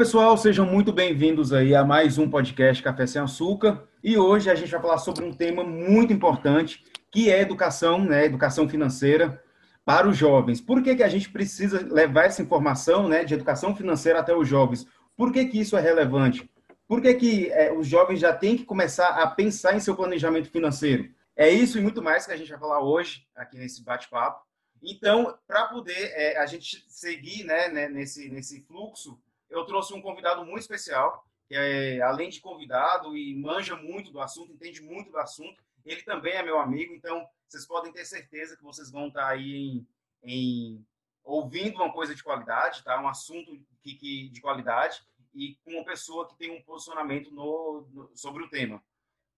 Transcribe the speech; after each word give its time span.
pessoal, 0.00 0.34
sejam 0.34 0.64
muito 0.64 0.94
bem-vindos 0.94 1.52
aí 1.52 1.74
a 1.74 1.84
mais 1.84 2.16
um 2.16 2.26
podcast 2.26 2.82
Café 2.82 3.06
Sem 3.06 3.20
Açúcar. 3.20 3.86
E 4.02 4.16
hoje 4.16 4.48
a 4.48 4.54
gente 4.54 4.70
vai 4.70 4.80
falar 4.80 4.96
sobre 4.96 5.22
um 5.22 5.30
tema 5.30 5.62
muito 5.62 6.10
importante, 6.10 6.82
que 7.10 7.30
é 7.30 7.42
educação, 7.42 8.02
né, 8.02 8.24
educação 8.24 8.66
financeira 8.66 9.44
para 9.84 10.08
os 10.08 10.16
jovens. 10.16 10.58
Por 10.58 10.82
que, 10.82 10.96
que 10.96 11.02
a 11.02 11.08
gente 11.08 11.28
precisa 11.28 11.86
levar 11.92 12.24
essa 12.24 12.40
informação, 12.40 13.08
né, 13.08 13.24
de 13.24 13.34
educação 13.34 13.76
financeira 13.76 14.20
até 14.20 14.34
os 14.34 14.48
jovens? 14.48 14.86
Por 15.14 15.30
que, 15.30 15.44
que 15.44 15.60
isso 15.60 15.76
é 15.76 15.82
relevante? 15.82 16.50
Por 16.88 17.02
que, 17.02 17.12
que 17.12 17.52
é, 17.52 17.70
os 17.70 17.86
jovens 17.86 18.20
já 18.20 18.32
têm 18.32 18.56
que 18.56 18.64
começar 18.64 19.22
a 19.22 19.26
pensar 19.26 19.76
em 19.76 19.80
seu 19.80 19.94
planejamento 19.94 20.48
financeiro? 20.48 21.10
É 21.36 21.50
isso 21.50 21.76
e 21.76 21.82
muito 21.82 22.00
mais 22.00 22.24
que 22.24 22.32
a 22.32 22.38
gente 22.38 22.48
vai 22.48 22.58
falar 22.58 22.82
hoje 22.82 23.26
aqui 23.36 23.58
nesse 23.58 23.84
bate-papo. 23.84 24.46
Então, 24.82 25.36
para 25.46 25.66
poder 25.66 26.10
é, 26.14 26.38
a 26.38 26.46
gente 26.46 26.86
seguir 26.88 27.44
né, 27.44 27.68
né, 27.68 27.86
nesse, 27.86 28.30
nesse 28.30 28.62
fluxo, 28.62 29.20
eu 29.50 29.64
trouxe 29.64 29.92
um 29.92 30.00
convidado 30.00 30.44
muito 30.44 30.60
especial, 30.60 31.26
que 31.48 31.54
é, 31.54 32.00
além 32.00 32.30
de 32.30 32.40
convidado 32.40 33.16
e 33.16 33.34
manja 33.34 33.76
muito 33.76 34.10
do 34.10 34.20
assunto, 34.20 34.52
entende 34.52 34.80
muito 34.80 35.10
do 35.10 35.18
assunto, 35.18 35.62
ele 35.84 36.02
também 36.02 36.34
é 36.34 36.42
meu 36.42 36.58
amigo, 36.58 36.94
então 36.94 37.26
vocês 37.48 37.66
podem 37.66 37.92
ter 37.92 38.04
certeza 38.04 38.56
que 38.56 38.62
vocês 38.62 38.90
vão 38.90 39.08
estar 39.08 39.26
aí 39.26 39.56
em, 39.56 39.86
em 40.22 40.86
ouvindo 41.24 41.76
uma 41.76 41.92
coisa 41.92 42.14
de 42.14 42.22
qualidade, 42.22 42.84
tá? 42.84 43.00
um 43.00 43.08
assunto 43.08 43.58
que, 43.82 43.94
que, 43.94 44.28
de 44.28 44.40
qualidade 44.40 45.02
e 45.34 45.56
com 45.64 45.72
uma 45.72 45.84
pessoa 45.84 46.28
que 46.28 46.36
tem 46.36 46.50
um 46.50 46.62
posicionamento 46.62 47.30
no, 47.30 47.88
no 47.92 48.16
sobre 48.16 48.42
o 48.42 48.48
tema. 48.48 48.82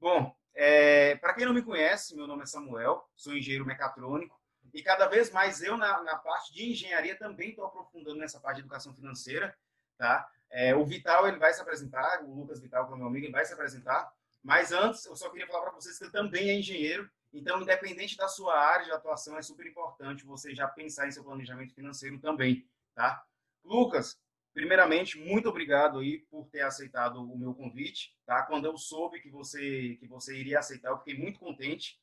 Bom, 0.00 0.34
é, 0.54 1.16
para 1.16 1.34
quem 1.34 1.46
não 1.46 1.54
me 1.54 1.62
conhece, 1.62 2.14
meu 2.16 2.26
nome 2.26 2.42
é 2.42 2.46
Samuel, 2.46 3.08
sou 3.14 3.36
engenheiro 3.36 3.64
mecatrônico, 3.64 4.38
e 4.74 4.82
cada 4.82 5.06
vez 5.06 5.30
mais 5.30 5.62
eu, 5.62 5.76
na, 5.76 6.02
na 6.02 6.16
parte 6.16 6.52
de 6.52 6.70
engenharia, 6.70 7.16
também 7.16 7.50
estou 7.50 7.64
aprofundando 7.64 8.18
nessa 8.18 8.40
parte 8.40 8.56
de 8.56 8.62
educação 8.62 8.94
financeira. 8.94 9.54
Tá? 10.02 10.28
É, 10.50 10.74
o 10.74 10.84
Vital 10.84 11.28
ele 11.28 11.38
vai 11.38 11.54
se 11.54 11.60
apresentar, 11.60 12.24
o 12.24 12.34
Lucas 12.34 12.58
Vital, 12.58 12.88
que 12.88 12.92
é 12.92 12.96
meu 12.96 13.06
amigo, 13.06 13.24
ele 13.24 13.32
vai 13.32 13.44
se 13.44 13.52
apresentar. 13.52 14.12
Mas 14.42 14.72
antes, 14.72 15.06
eu 15.06 15.14
só 15.14 15.30
queria 15.30 15.46
falar 15.46 15.62
para 15.62 15.70
vocês 15.70 15.96
que 15.96 16.02
ele 16.02 16.10
também 16.10 16.50
é 16.50 16.58
engenheiro. 16.58 17.08
Então, 17.32 17.62
independente 17.62 18.16
da 18.16 18.26
sua 18.26 18.58
área 18.58 18.84
de 18.84 18.90
atuação, 18.90 19.38
é 19.38 19.42
super 19.42 19.64
importante 19.64 20.24
você 20.24 20.56
já 20.56 20.66
pensar 20.66 21.06
em 21.06 21.12
seu 21.12 21.22
planejamento 21.22 21.72
financeiro 21.72 22.18
também. 22.18 22.68
Tá? 22.96 23.24
Lucas, 23.64 24.18
primeiramente, 24.52 25.16
muito 25.20 25.48
obrigado 25.48 26.00
aí 26.00 26.18
por 26.28 26.48
ter 26.48 26.62
aceitado 26.62 27.22
o 27.22 27.38
meu 27.38 27.54
convite. 27.54 28.18
Tá? 28.26 28.42
Quando 28.42 28.64
eu 28.64 28.76
soube 28.76 29.20
que 29.20 29.30
você, 29.30 29.96
que 30.00 30.08
você 30.08 30.36
iria 30.36 30.58
aceitar, 30.58 30.90
eu 30.90 30.98
fiquei 30.98 31.16
muito 31.16 31.38
contente. 31.38 31.96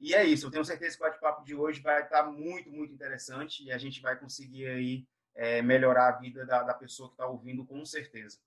E 0.00 0.14
é 0.14 0.24
isso, 0.24 0.46
eu 0.46 0.50
tenho 0.50 0.64
certeza 0.64 0.96
que 0.96 1.02
o 1.02 1.06
bate-papo 1.06 1.44
de 1.44 1.54
hoje 1.54 1.82
vai 1.82 2.04
estar 2.04 2.22
muito, 2.22 2.70
muito 2.70 2.94
interessante 2.94 3.62
e 3.62 3.70
a 3.70 3.76
gente 3.76 4.00
vai 4.00 4.18
conseguir 4.18 4.66
aí 4.66 5.06
é, 5.34 5.60
melhorar 5.62 6.08
a 6.08 6.18
vida 6.18 6.46
da, 6.46 6.62
da 6.62 6.74
pessoa 6.74 7.08
que 7.08 7.14
está 7.14 7.26
ouvindo, 7.26 7.64
com 7.64 7.84
certeza. 7.84 8.38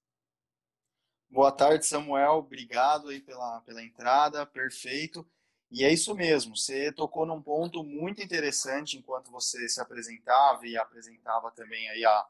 Boa 1.30 1.52
tarde, 1.52 1.86
Samuel. 1.86 2.36
Obrigado 2.36 3.10
aí 3.10 3.20
pela, 3.20 3.62
pela 3.62 3.84
entrada, 3.84 4.46
perfeito. 4.46 5.28
E 5.70 5.84
é 5.84 5.92
isso 5.92 6.16
mesmo, 6.16 6.56
você 6.56 6.94
tocou 6.94 7.26
num 7.26 7.42
ponto 7.42 7.84
muito 7.84 8.22
interessante 8.22 8.98
enquanto 8.98 9.30
você 9.30 9.68
se 9.68 9.82
apresentava 9.82 10.66
e 10.66 10.78
apresentava 10.78 11.52
também 11.52 11.90
aí 11.90 12.06
a, 12.06 12.26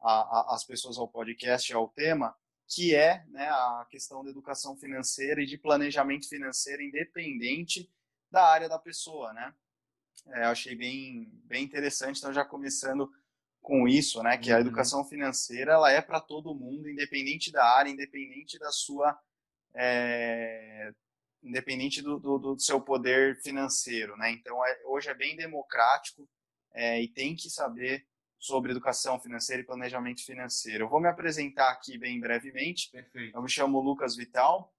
a, 0.00 0.12
a, 0.12 0.54
as 0.54 0.64
pessoas 0.64 0.96
ao 0.96 1.08
podcast, 1.08 1.72
ao 1.74 1.88
tema, 1.88 2.36
que 2.68 2.94
é 2.94 3.24
né, 3.28 3.48
a 3.48 3.84
questão 3.90 4.22
da 4.22 4.30
educação 4.30 4.76
financeira 4.76 5.42
e 5.42 5.46
de 5.46 5.58
planejamento 5.58 6.28
financeiro 6.28 6.80
independente 6.80 7.90
da 8.30 8.44
área 8.44 8.68
da 8.68 8.78
pessoa, 8.78 9.32
né? 9.32 9.52
É, 10.28 10.44
eu 10.44 10.50
achei 10.50 10.76
bem, 10.76 11.28
bem 11.44 11.64
interessante, 11.64 12.18
então 12.18 12.32
já 12.32 12.44
começando 12.44 13.12
com 13.68 13.86
isso, 13.86 14.22
né? 14.22 14.38
Que 14.38 14.50
a 14.50 14.54
uhum. 14.54 14.62
educação 14.62 15.04
financeira 15.04 15.74
ela 15.74 15.92
é 15.92 16.00
para 16.00 16.20
todo 16.20 16.54
mundo, 16.54 16.88
independente 16.88 17.52
da 17.52 17.62
área, 17.62 17.90
independente 17.90 18.58
da 18.58 18.72
sua, 18.72 19.16
é, 19.74 20.90
independente 21.42 22.00
do, 22.00 22.18
do, 22.18 22.38
do, 22.38 22.58
seu 22.58 22.80
poder 22.80 23.38
financeiro, 23.42 24.16
né? 24.16 24.30
Então 24.30 24.64
é, 24.64 24.80
hoje 24.86 25.10
é 25.10 25.14
bem 25.14 25.36
democrático 25.36 26.26
é, 26.72 27.02
e 27.02 27.08
tem 27.08 27.36
que 27.36 27.50
saber 27.50 28.06
sobre 28.38 28.70
educação 28.70 29.20
financeira 29.20 29.60
e 29.60 29.66
planejamento 29.66 30.24
financeiro. 30.24 30.84
Eu 30.84 30.88
vou 30.88 31.00
me 31.00 31.08
apresentar 31.08 31.70
aqui 31.70 31.98
bem 31.98 32.18
brevemente. 32.18 32.90
Perfeito. 32.90 33.36
Eu 33.36 33.42
me 33.42 33.50
chamo 33.50 33.80
Lucas 33.80 34.16
Vital. 34.16 34.72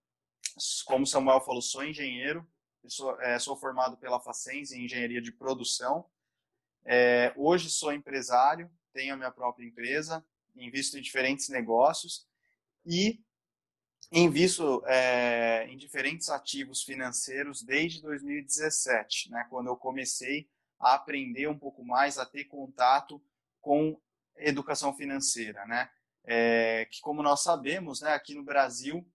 Como 0.85 1.06
Samuel 1.06 1.41
falou, 1.41 1.61
sou 1.61 1.83
engenheiro, 1.83 2.47
sou, 2.88 3.21
é, 3.21 3.38
sou 3.38 3.56
formado 3.56 3.97
pela 3.97 4.19
Facens 4.19 4.71
em 4.71 4.85
engenharia 4.85 5.21
de 5.21 5.31
produção. 5.31 6.09
É, 6.85 7.31
hoje 7.38 7.69
sou 7.69 7.94
empresário, 7.94 8.67
tenho 8.94 9.13
a 9.13 9.17
minha 9.17 9.31
própria 9.31 9.66
empresa, 9.66 10.25
invisto 10.55 10.97
em 10.97 11.01
diferentes 11.01 11.50
negócios 11.50 12.27
e 12.85 13.19
invisto 14.11 14.83
é, 14.88 15.67
em 15.69 15.77
diferentes 15.77 16.29
ativos 16.29 16.83
financeiros 16.83 17.61
desde 17.61 18.01
2017, 18.01 19.29
né, 19.31 19.45
quando 19.50 19.67
eu 19.67 19.77
comecei 19.77 20.50
a 20.79 20.95
aprender 20.95 21.47
um 21.47 21.57
pouco 21.57 21.83
mais, 21.85 22.17
a 22.17 22.25
ter 22.25 22.45
contato 22.45 23.22
com 23.61 24.00
educação 24.38 24.95
financeira, 24.95 25.66
né? 25.66 25.89
É, 26.23 26.85
que 26.85 27.01
como 27.01 27.21
nós 27.21 27.41
sabemos, 27.41 28.01
né, 28.01 28.13
aqui 28.13 28.33
no 28.33 28.44
Brasil 28.44 29.06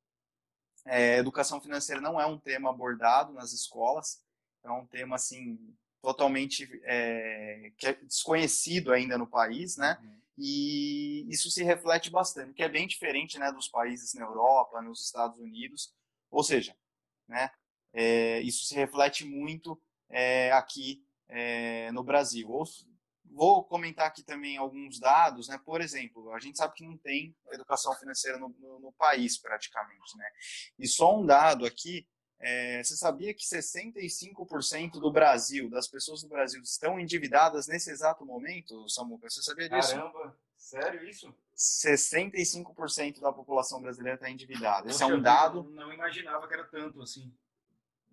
é, 0.86 1.16
educação 1.16 1.60
financeira 1.60 2.00
não 2.00 2.20
é 2.20 2.26
um 2.26 2.38
tema 2.38 2.70
abordado 2.70 3.32
nas 3.32 3.52
escolas, 3.52 4.22
é 4.62 4.70
um 4.70 4.86
tema 4.86 5.16
assim 5.16 5.58
totalmente 6.04 6.69
é, 6.84 7.72
é 7.82 7.92
desconhecido 7.94 8.92
ainda 8.92 9.16
no 9.16 9.26
país, 9.26 9.78
né? 9.78 9.98
Uhum. 10.03 10.20
E 10.37 11.26
isso 11.31 11.50
se 11.50 11.65
reflete 11.65 12.10
bastante, 12.10 12.53
que 12.53 12.62
é 12.62 12.69
bem 12.69 12.87
diferente, 12.87 13.38
né, 13.38 13.50
dos 13.50 13.69
países 13.69 14.12
na 14.15 14.26
Europa, 14.26 14.82
nos 14.82 15.04
Estados 15.04 15.38
Unidos. 15.38 15.94
Ou 16.31 16.42
seja, 16.44 16.76
né, 17.26 17.50
é, 17.92 18.41
isso 18.41 18.66
se 18.66 18.75
reflete 18.75 19.25
muito 19.25 19.81
é, 20.10 20.53
aqui 20.53 21.03
é, 21.28 21.91
no 21.92 22.04
Brasil. 22.04 22.50
Ou, 22.50 22.65
Vou 23.31 23.65
comentar 23.65 24.06
aqui 24.06 24.22
também 24.22 24.56
alguns 24.56 25.00
dados, 25.00 25.48
né? 25.48 25.59
Por 25.65 25.81
exemplo, 25.81 26.31
a 26.32 26.38
gente 26.38 26.56
sabe 26.56 26.75
que 26.75 26.86
não 26.86 26.97
tem 26.97 27.34
educação 27.50 27.92
financeira 27.97 28.38
no, 28.38 28.48
no, 28.60 28.78
no 28.78 28.92
país 28.92 29.36
praticamente, 29.38 30.16
né? 30.16 30.26
E 30.78 30.86
só 30.86 31.19
um 31.19 31.26
dado 31.26 31.66
aqui, 31.66 32.06
é, 32.39 32.83
você 32.83 32.97
sabia 32.97 33.33
que 33.33 33.45
65% 33.45 34.93
do 34.93 35.11
Brasil, 35.11 35.71
das 35.71 35.89
pessoas 35.89 36.22
do 36.22 36.28
Brasil, 36.28 36.61
estão 36.62 36.99
endividadas 36.99 37.67
nesse 37.67 37.91
exato 37.91 38.25
momento, 38.25 38.89
Samuca? 38.89 39.31
Você 39.31 39.43
sabia 39.43 39.69
disso? 39.69 39.95
Caramba, 39.95 40.37
sério 40.56 41.09
isso? 41.09 41.34
65% 41.56 43.21
da 43.21 43.33
população 43.33 43.81
brasileira 43.81 44.17
está 44.17 44.28
endividada. 44.28 44.89
Esse 44.91 45.03
é 45.03 45.06
um 45.06 45.22
dado. 45.22 45.65
Não 45.71 45.93
imaginava 45.93 46.47
que 46.47 46.55
era 46.55 46.65
tanto 46.65 47.00
assim. 47.00 47.33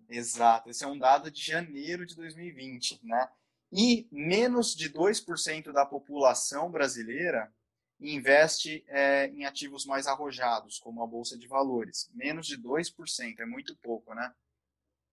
Exato, 0.08 0.68
esse 0.68 0.84
é 0.84 0.86
um 0.86 0.98
dado 0.98 1.30
de 1.30 1.42
janeiro 1.42 2.04
de 2.04 2.14
2020, 2.14 3.00
né? 3.02 3.28
E 3.72 4.06
menos 4.12 4.74
de 4.74 4.90
2% 4.90 5.72
da 5.72 5.86
população 5.86 6.70
brasileira 6.70 7.52
investe 8.02 8.84
é, 8.88 9.28
em 9.28 9.44
ativos 9.44 9.86
mais 9.86 10.06
arrojados, 10.06 10.78
como 10.78 11.02
a 11.02 11.06
Bolsa 11.06 11.38
de 11.38 11.46
Valores. 11.46 12.10
Menos 12.14 12.46
de 12.46 12.56
2%, 12.56 13.38
é 13.38 13.46
muito 13.46 13.76
pouco, 13.76 14.14
né? 14.14 14.32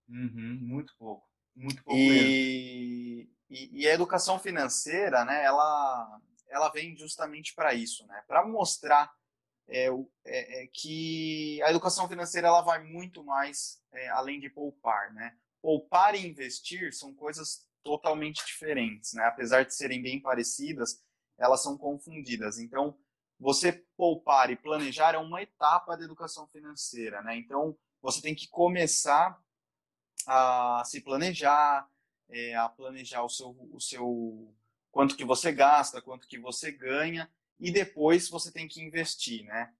Uhum, 0.08 0.58
muito 0.60 0.94
pouco. 0.98 1.28
Muito 1.54 1.82
pouco 1.82 1.98
e, 1.98 3.28
e, 3.48 3.82
e, 3.82 3.88
a 3.88 3.92
educação 3.92 4.38
financeira, 4.38 5.24
né, 5.24 5.44
ela, 5.44 6.20
ela 6.48 6.68
vem 6.70 6.96
justamente 6.96 7.54
para 7.54 7.74
isso, 7.74 8.06
né? 8.06 8.22
Para 8.26 8.46
mostrar 8.46 9.12
é, 9.68 9.86
é, 10.24 10.62
é, 10.62 10.66
que 10.66 11.62
a 11.62 11.70
educação 11.70 12.08
financeira 12.08 12.48
ela 12.48 12.62
vai 12.62 12.82
muito 12.82 13.22
mais 13.22 13.80
é, 13.92 14.08
além 14.08 14.40
de 14.40 14.50
poupar, 14.50 15.12
né? 15.12 15.36
Poupar 15.62 16.14
e 16.14 16.26
investir 16.26 16.92
são 16.92 17.14
coisas 17.14 17.66
totalmente 17.82 18.44
diferentes, 18.44 19.12
né? 19.12 19.24
Apesar 19.24 19.64
de 19.64 19.74
serem 19.74 20.02
bem 20.02 20.20
parecidas, 20.20 21.02
elas 21.40 21.62
são 21.62 21.76
confundidas. 21.76 22.58
Então, 22.58 22.96
você 23.38 23.72
poupar 23.96 24.50
e 24.50 24.56
planejar 24.56 25.14
é 25.14 25.18
uma 25.18 25.42
etapa 25.42 25.96
da 25.96 26.04
educação 26.04 26.46
financeira, 26.48 27.22
né? 27.22 27.36
Então, 27.36 27.76
você 28.02 28.20
tem 28.20 28.34
que 28.34 28.46
começar 28.46 29.42
a 30.26 30.82
se 30.84 31.00
planejar, 31.00 31.88
é, 32.28 32.54
a 32.54 32.68
planejar 32.68 33.24
o 33.24 33.28
seu, 33.28 33.56
o 33.72 33.80
seu 33.80 34.54
quanto 34.92 35.16
que 35.16 35.24
você 35.24 35.50
gasta, 35.50 36.02
quanto 36.02 36.28
que 36.28 36.38
você 36.38 36.70
ganha, 36.70 37.30
e 37.58 37.70
depois 37.70 38.28
você 38.28 38.52
tem 38.52 38.68
que 38.68 38.82
investir, 38.82 39.44
né? 39.46 39.72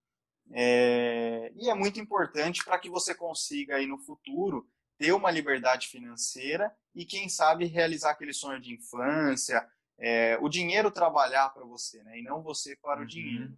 É, 0.53 1.53
e 1.55 1.69
é 1.69 1.75
muito 1.75 2.01
importante 2.01 2.65
para 2.65 2.79
que 2.79 2.89
você 2.89 3.15
consiga 3.15 3.77
aí 3.77 3.87
no 3.87 3.99
futuro 3.99 4.69
ter 4.99 5.13
uma 5.13 5.31
liberdade 5.31 5.89
financeira 5.89 6.75
e, 6.95 7.05
quem 7.05 7.29
sabe, 7.29 7.67
realizar 7.67 8.11
aquele 8.11 8.33
sonho 8.33 8.61
de 8.61 8.75
infância, 8.75 9.67
é, 10.01 10.39
o 10.41 10.49
dinheiro 10.49 10.91
trabalhar 10.91 11.51
para 11.51 11.65
você, 11.65 12.03
né? 12.03 12.19
E 12.19 12.23
não 12.23 12.43
você 12.43 12.75
para 12.77 12.99
uhum. 12.99 13.05
o 13.05 13.09
dinheiro. 13.09 13.57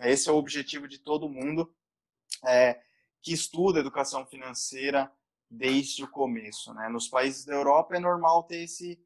Esse 0.00 0.28
é 0.28 0.32
o 0.32 0.36
objetivo 0.36 0.88
de 0.88 0.98
todo 0.98 1.28
mundo 1.28 1.72
é, 2.44 2.80
que 3.22 3.32
estuda 3.32 3.80
educação 3.80 4.26
financeira 4.26 5.10
desde 5.50 6.04
o 6.04 6.10
começo, 6.10 6.74
né? 6.74 6.88
Nos 6.88 7.08
países 7.08 7.44
da 7.44 7.54
Europa 7.54 7.96
é 7.96 8.00
normal 8.00 8.42
ter 8.42 8.64
esse, 8.64 9.00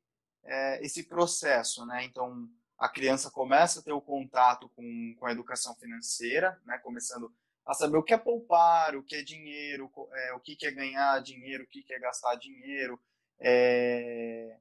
é, 0.45 0.85
esse 0.85 1.05
processo, 1.05 1.87
né? 1.87 2.05
Então, 2.05 2.49
a 2.79 2.89
criança 2.89 3.31
começa 3.31 3.79
a 3.79 3.83
ter 3.83 3.93
o 3.93 4.01
contato 4.01 4.69
com, 4.71 5.15
com 5.17 5.27
a 5.27 5.31
educação 5.31 5.73
financeira, 5.77 6.61
né, 6.67 6.79
começando 6.79 7.33
a 7.65 7.75
saber 7.75 7.97
o 7.97 8.03
que 8.03 8.13
é 8.13 8.19
poupar, 8.19 8.97
o 8.97 9.05
que 9.05 9.15
é 9.15 9.23
dinheiro, 9.23 9.89
é, 10.13 10.35
o 10.35 10.41
que 10.41 10.57
é 10.67 10.71
ganhar 10.73 11.23
dinheiro, 11.23 11.63
o 11.63 11.67
que 11.69 11.85
é 11.89 11.99
gastar 12.01 12.35
dinheiro, 12.35 13.01
é, 13.39 14.59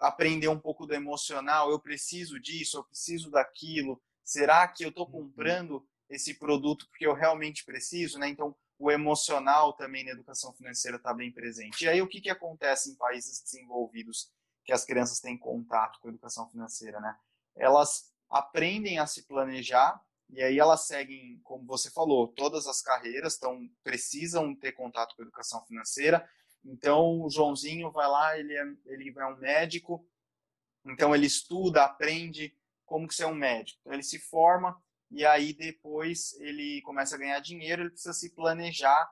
aprender 0.00 0.48
um 0.48 0.58
pouco 0.58 0.86
do 0.86 0.94
emocional, 0.94 1.70
eu 1.70 1.78
preciso 1.78 2.38
disso, 2.40 2.78
eu 2.78 2.84
preciso 2.84 3.30
daquilo, 3.30 4.00
será 4.24 4.66
que 4.68 4.84
eu 4.84 4.90
estou 4.90 5.06
uhum. 5.06 5.12
comprando 5.12 5.86
esse 6.08 6.34
produto 6.34 6.86
porque 6.88 7.06
eu 7.06 7.14
realmente 7.14 7.64
preciso, 7.64 8.18
né? 8.18 8.28
Então, 8.28 8.54
o 8.78 8.90
emocional 8.90 9.72
também 9.72 10.04
na 10.04 10.10
educação 10.10 10.52
financeira 10.52 10.98
está 10.98 11.12
bem 11.12 11.32
presente. 11.32 11.84
E 11.84 11.88
aí, 11.88 12.02
o 12.02 12.06
que, 12.06 12.20
que 12.20 12.30
acontece 12.30 12.90
em 12.90 12.94
países 12.94 13.40
desenvolvidos 13.42 14.30
que 14.64 14.72
as 14.72 14.84
crianças 14.84 15.20
têm 15.20 15.38
contato 15.38 15.98
com 16.00 16.08
a 16.08 16.10
educação 16.10 16.48
financeira, 16.50 17.00
né? 17.00 17.16
Elas 17.54 18.12
aprendem 18.28 18.98
a 18.98 19.06
se 19.06 19.26
planejar 19.26 20.00
e 20.28 20.42
aí 20.42 20.58
elas 20.58 20.86
seguem, 20.86 21.40
como 21.44 21.64
você 21.64 21.90
falou, 21.90 22.28
todas 22.28 22.66
as 22.66 22.82
carreiras, 22.82 23.36
então 23.36 23.68
precisam 23.82 24.54
ter 24.54 24.72
contato 24.72 25.14
com 25.14 25.22
a 25.22 25.24
educação 25.24 25.64
financeira. 25.64 26.28
Então, 26.66 27.22
o 27.22 27.30
Joãozinho 27.30 27.90
vai 27.90 28.08
lá, 28.08 28.38
ele 28.38 28.54
é, 28.54 28.64
ele 28.86 29.14
é 29.16 29.26
um 29.26 29.36
médico, 29.36 30.06
então 30.84 31.14
ele 31.14 31.26
estuda, 31.26 31.84
aprende 31.84 32.54
como 32.84 33.08
que 33.08 33.14
ser 33.14 33.26
um 33.26 33.34
médico. 33.34 33.78
Então, 33.80 33.92
ele 33.92 34.02
se 34.02 34.18
forma 34.18 34.80
e 35.10 35.24
aí 35.24 35.52
depois 35.52 36.38
ele 36.40 36.82
começa 36.82 37.14
a 37.14 37.18
ganhar 37.18 37.40
dinheiro, 37.40 37.82
ele 37.82 37.90
precisa 37.90 38.12
se 38.12 38.34
planejar 38.34 39.08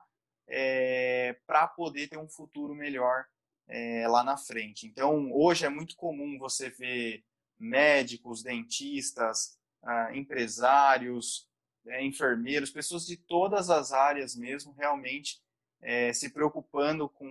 é, 0.47 1.37
para 1.47 1.67
poder 1.67 2.07
ter 2.07 2.17
um 2.17 2.27
futuro 2.27 2.75
melhor 2.75 3.25
é, 3.67 4.07
lá 4.07 4.23
na 4.23 4.37
frente. 4.37 4.85
Então, 4.85 5.31
hoje 5.33 5.65
é 5.65 5.69
muito 5.69 5.95
comum 5.95 6.37
você 6.37 6.69
ver 6.69 7.23
médicos, 7.57 8.43
dentistas, 8.43 9.57
ah, 9.81 10.15
empresários, 10.15 11.49
é, 11.87 12.03
enfermeiros, 12.03 12.69
pessoas 12.69 13.05
de 13.05 13.17
todas 13.17 13.69
as 13.69 13.91
áreas 13.91 14.35
mesmo, 14.35 14.73
realmente 14.73 15.41
é, 15.85 16.11
se 16.11 16.31
preocupando 16.31 17.07
com, 17.07 17.29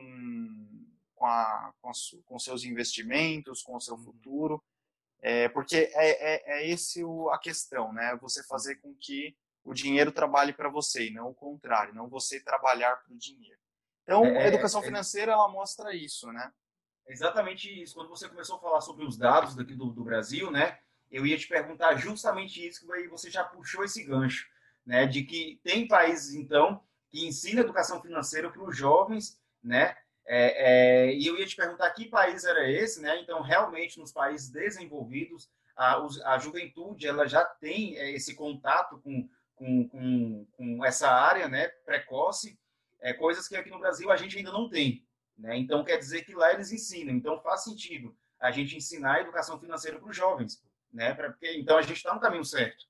com, 1.17 1.27
a, 1.27 1.75
com, 1.83 1.89
a, 1.89 1.93
com, 2.25 2.39
seus 2.39 2.63
investimentos, 2.63 3.63
com 3.63 3.75
o 3.75 3.81
seu 3.81 3.97
uhum. 3.97 4.05
futuro, 4.05 4.65
é, 5.21 5.49
porque 5.49 5.91
é, 5.93 6.35
é, 6.35 6.61
é 6.61 6.71
esse 6.71 7.03
o, 7.03 7.31
a 7.31 7.39
questão, 7.39 7.93
né? 7.93 8.17
Você 8.23 8.45
fazer 8.45 8.77
com 8.77 8.95
que 8.95 9.37
o 9.65 9.75
dinheiro 9.75 10.13
trabalhe 10.13 10.53
para 10.53 10.69
você 10.69 11.09
e 11.09 11.11
não 11.11 11.31
o 11.31 11.35
contrário, 11.35 11.95
não 11.95 12.09
você 12.09 12.39
trabalhar 12.39 12.95
para 12.97 13.13
o 13.13 13.19
dinheiro. 13.19 13.59
Então, 14.05 14.25
é, 14.25 14.45
a 14.45 14.49
educação 14.49 14.83
é, 14.83 14.85
financeira 14.85 15.33
ela 15.33 15.49
mostra 15.49 15.93
isso, 15.93 16.31
né? 16.31 16.53
Exatamente 17.09 17.83
isso. 17.83 17.95
Quando 17.95 18.11
você 18.11 18.29
começou 18.29 18.57
a 18.57 18.61
falar 18.61 18.81
sobre 18.83 19.05
os 19.05 19.17
dados 19.17 19.57
daqui 19.57 19.75
do, 19.75 19.87
do 19.87 20.05
Brasil, 20.05 20.51
né? 20.51 20.79
Eu 21.11 21.27
ia 21.27 21.37
te 21.37 21.49
perguntar 21.49 21.97
justamente 21.97 22.65
isso 22.65 22.87
que 22.87 23.09
você 23.09 23.31
já 23.31 23.43
puxou 23.43 23.83
esse 23.83 24.05
gancho, 24.05 24.47
né? 24.87 25.07
De 25.07 25.25
que 25.25 25.61
tem 25.65 25.89
países 25.89 26.35
então 26.35 26.81
que 27.15 27.25
ensinam 27.25 27.63
educação 27.63 28.03
financeira 28.03 28.51
para 28.51 28.65
os 28.65 28.77
jovens, 28.77 29.41
né? 29.63 29.97
É, 30.27 31.07
é, 31.07 31.15
e 31.15 31.25
eu 31.29 31.39
ia 31.39 31.47
te 31.47 31.55
perguntar 31.55 31.89
que 31.93 32.09
país 32.09 32.45
era 32.45 32.69
esse, 32.69 33.01
né? 33.01 33.21
Então, 33.21 33.41
realmente, 33.41 34.01
nos 34.01 34.11
países 34.11 34.51
desenvolvidos, 34.51 35.49
a, 35.77 35.97
a 36.25 36.39
juventude 36.39 37.07
ela 37.07 37.29
já 37.29 37.45
tem 37.45 37.97
é, 37.97 38.11
esse 38.11 38.35
contato 38.35 38.99
com, 38.99 39.29
com, 39.55 39.89
com, 39.89 40.47
com 40.57 40.85
essa 40.85 41.09
área, 41.09 41.47
né? 41.47 41.69
Precoce, 41.87 42.59
é, 43.01 43.13
coisas 43.13 43.47
que 43.47 43.55
aqui 43.55 43.71
no 43.71 43.79
Brasil 43.79 44.11
a 44.11 44.17
gente 44.17 44.37
ainda 44.37 44.51
não 44.51 44.69
tem. 44.69 45.07
Né? 45.39 45.57
Então, 45.57 45.85
quer 45.85 45.99
dizer 45.99 46.25
que 46.25 46.35
lá 46.35 46.53
eles 46.53 46.73
ensinam. 46.73 47.15
Então, 47.15 47.41
faz 47.43 47.63
sentido 47.63 48.17
a 48.41 48.51
gente 48.51 48.77
ensinar 48.77 49.15
a 49.15 49.21
educação 49.21 49.61
financeira 49.61 50.01
para 50.01 50.11
os 50.11 50.17
jovens. 50.17 50.61
Né? 50.93 51.15
Porque, 51.15 51.53
então, 51.59 51.79
a 51.79 51.83
gente 51.83 51.97
está 51.97 52.13
no 52.13 52.21
caminho 52.21 52.45
certo. 52.45 52.87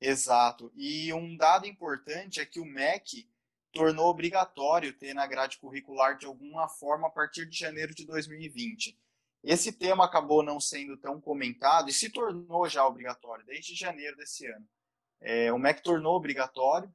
Exato. 0.00 0.70
E 0.76 1.12
um 1.12 1.36
dado 1.36 1.66
importante 1.66 2.40
é 2.40 2.46
que 2.46 2.60
o 2.60 2.64
MEC 2.64 3.28
tornou 3.72 4.08
obrigatório 4.08 4.92
ter 4.92 5.14
na 5.14 5.26
grade 5.26 5.58
curricular 5.58 6.16
de 6.16 6.26
alguma 6.26 6.68
forma 6.68 7.08
a 7.08 7.10
partir 7.10 7.46
de 7.46 7.58
janeiro 7.58 7.94
de 7.94 8.04
2020. 8.06 8.98
Esse 9.42 9.72
tema 9.72 10.04
acabou 10.04 10.42
não 10.42 10.60
sendo 10.60 10.96
tão 10.96 11.20
comentado 11.20 11.88
e 11.88 11.92
se 11.92 12.10
tornou 12.10 12.68
já 12.68 12.86
obrigatório 12.86 13.44
desde 13.44 13.74
janeiro 13.74 14.16
desse 14.16 14.46
ano. 14.46 14.66
É, 15.20 15.52
o 15.52 15.58
MEC 15.58 15.82
tornou 15.82 16.14
obrigatório 16.14 16.92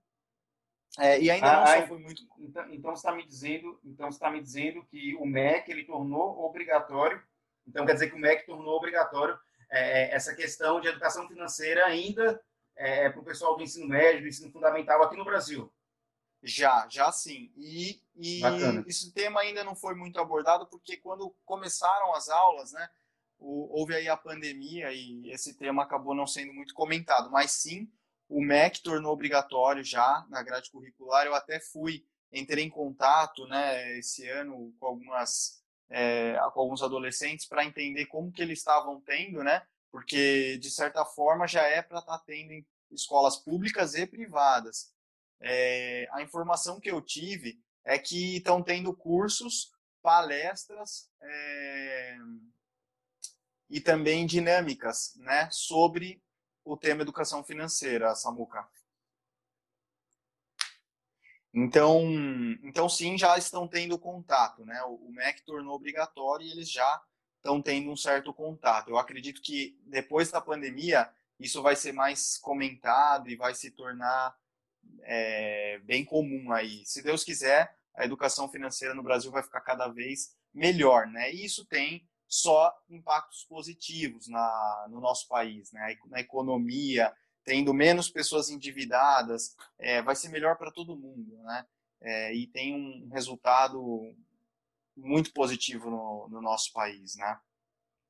é, 0.99 1.19
e 1.19 1.29
ainda 1.29 1.51
não 1.51 1.63
ah, 1.63 1.87
foi 1.87 1.97
muito. 1.97 2.21
Então, 2.39 2.73
então 2.73 2.91
você 2.91 2.99
está 2.99 3.11
me 3.11 3.25
dizendo, 3.25 3.79
então 3.83 4.09
está 4.09 4.31
me 4.31 4.41
dizendo 4.41 4.83
que 4.85 5.15
o 5.15 5.25
MEC 5.25 5.69
ele 5.69 5.83
tornou 5.83 6.45
obrigatório. 6.45 7.21
Então 7.67 7.85
quer 7.85 7.93
dizer 7.93 8.09
que 8.09 8.15
o 8.15 8.19
MEC 8.19 8.45
tornou 8.45 8.75
obrigatório 8.75 9.37
é, 9.69 10.03
é 10.03 10.15
essa 10.15 10.35
questão 10.35 10.79
de 10.79 10.87
educação 10.87 11.27
financeira 11.27 11.85
ainda 11.85 12.41
é, 12.75 13.09
para 13.09 13.19
o 13.19 13.25
pessoal 13.25 13.57
do 13.57 13.63
ensino 13.63 13.87
médio, 13.87 14.21
do 14.21 14.27
ensino 14.27 14.51
fundamental 14.51 15.01
aqui 15.03 15.17
no 15.17 15.25
Brasil. 15.25 15.71
Já, 16.47 16.87
já 16.87 17.11
sim. 17.11 17.51
E, 17.57 17.99
e 18.15 18.39
esse 18.85 19.11
tema 19.11 19.41
ainda 19.41 19.63
não 19.63 19.75
foi 19.75 19.95
muito 19.95 20.19
abordado 20.19 20.67
porque 20.67 20.95
quando 20.97 21.35
começaram 21.43 22.13
as 22.13 22.29
aulas, 22.29 22.71
né, 22.71 22.87
houve 23.39 23.95
aí 23.95 24.07
a 24.07 24.15
pandemia 24.15 24.93
e 24.93 25.27
esse 25.31 25.55
tema 25.55 25.81
acabou 25.81 26.13
não 26.13 26.27
sendo 26.27 26.53
muito 26.53 26.75
comentado. 26.75 27.31
Mas 27.31 27.51
sim, 27.51 27.91
o 28.29 28.39
MEC 28.39 28.83
tornou 28.83 29.11
obrigatório 29.11 29.83
já 29.83 30.23
na 30.29 30.43
grade 30.43 30.69
curricular. 30.69 31.25
Eu 31.25 31.33
até 31.33 31.59
fui, 31.59 32.05
entrei 32.31 32.63
em 32.63 32.69
contato 32.69 33.47
né, 33.47 33.97
esse 33.97 34.29
ano 34.29 34.71
com, 34.79 34.85
algumas, 34.85 35.63
é, 35.89 36.37
com 36.53 36.59
alguns 36.59 36.83
adolescentes 36.83 37.47
para 37.47 37.65
entender 37.65 38.05
como 38.05 38.31
que 38.31 38.43
eles 38.43 38.59
estavam 38.59 39.01
tendo, 39.01 39.43
né? 39.43 39.65
Porque, 39.91 40.59
de 40.59 40.69
certa 40.69 41.03
forma, 41.05 41.47
já 41.47 41.63
é 41.63 41.81
para 41.81 41.99
estar 41.99 42.19
tá 42.19 42.23
tendo 42.23 42.51
em 42.51 42.63
escolas 42.91 43.35
públicas 43.35 43.95
e 43.95 44.05
privadas. 44.05 44.93
É, 45.41 46.07
a 46.11 46.21
informação 46.21 46.79
que 46.79 46.89
eu 46.89 47.01
tive 47.01 47.59
é 47.83 47.97
que 47.97 48.37
estão 48.37 48.63
tendo 48.63 48.95
cursos, 48.95 49.71
palestras 50.01 51.09
é, 51.21 52.17
e 53.69 53.79
também 53.79 54.25
dinâmicas 54.25 55.13
né, 55.17 55.49
sobre 55.51 56.21
o 56.63 56.75
tema 56.75 57.01
educação 57.01 57.43
financeira, 57.43 58.15
Samuca. 58.15 58.67
Então, 61.57 62.01
então 62.63 62.89
sim, 62.89 63.17
já 63.17 63.37
estão 63.37 63.65
tendo 63.65 63.97
contato, 63.97 64.65
né? 64.65 64.83
O, 64.83 65.09
MEC 65.09 65.41
tornou 65.45 65.75
obrigatório 65.75 66.45
e 66.45 66.51
eles 66.51 66.69
já 66.69 67.01
estão 67.37 67.61
tendo 67.61 67.89
um 67.89 67.95
certo 67.95 68.33
contato. 68.33 68.89
Eu 68.89 68.97
acredito 68.97 69.41
que 69.41 69.79
depois 69.85 70.29
da 70.29 70.41
pandemia 70.41 71.09
isso 71.39 71.61
vai 71.61 71.75
ser 71.77 71.93
mais 71.93 72.37
comentado 72.37 73.29
e 73.29 73.37
vai 73.37 73.55
se 73.55 73.71
tornar 73.71 74.35
é, 75.03 75.79
bem 75.83 76.03
comum 76.03 76.51
aí. 76.51 76.85
Se 76.85 77.01
Deus 77.01 77.23
quiser, 77.23 77.75
a 77.95 78.05
educação 78.05 78.49
financeira 78.49 78.93
no 78.93 79.03
Brasil 79.03 79.31
vai 79.31 79.43
ficar 79.43 79.61
cada 79.61 79.87
vez 79.87 80.35
melhor, 80.53 81.07
né? 81.07 81.33
E 81.33 81.45
isso 81.45 81.65
tem 81.65 82.07
só 82.27 82.73
impactos 82.89 83.43
positivos 83.43 84.27
na, 84.27 84.87
no 84.89 84.99
nosso 84.99 85.27
país, 85.27 85.71
né? 85.71 85.95
na 86.07 86.19
economia, 86.19 87.13
tendo 87.43 87.73
menos 87.73 88.09
pessoas 88.09 88.49
endividadas, 88.49 89.55
é, 89.77 90.01
vai 90.01 90.15
ser 90.15 90.29
melhor 90.29 90.57
para 90.57 90.71
todo 90.71 90.97
mundo, 90.97 91.37
né? 91.43 91.65
É, 92.01 92.33
e 92.33 92.47
tem 92.47 92.73
um 92.75 93.09
resultado 93.09 94.13
muito 94.97 95.31
positivo 95.33 95.89
no, 95.89 96.27
no, 96.29 96.41
nosso 96.41 96.73
país, 96.73 97.15
né? 97.15 97.39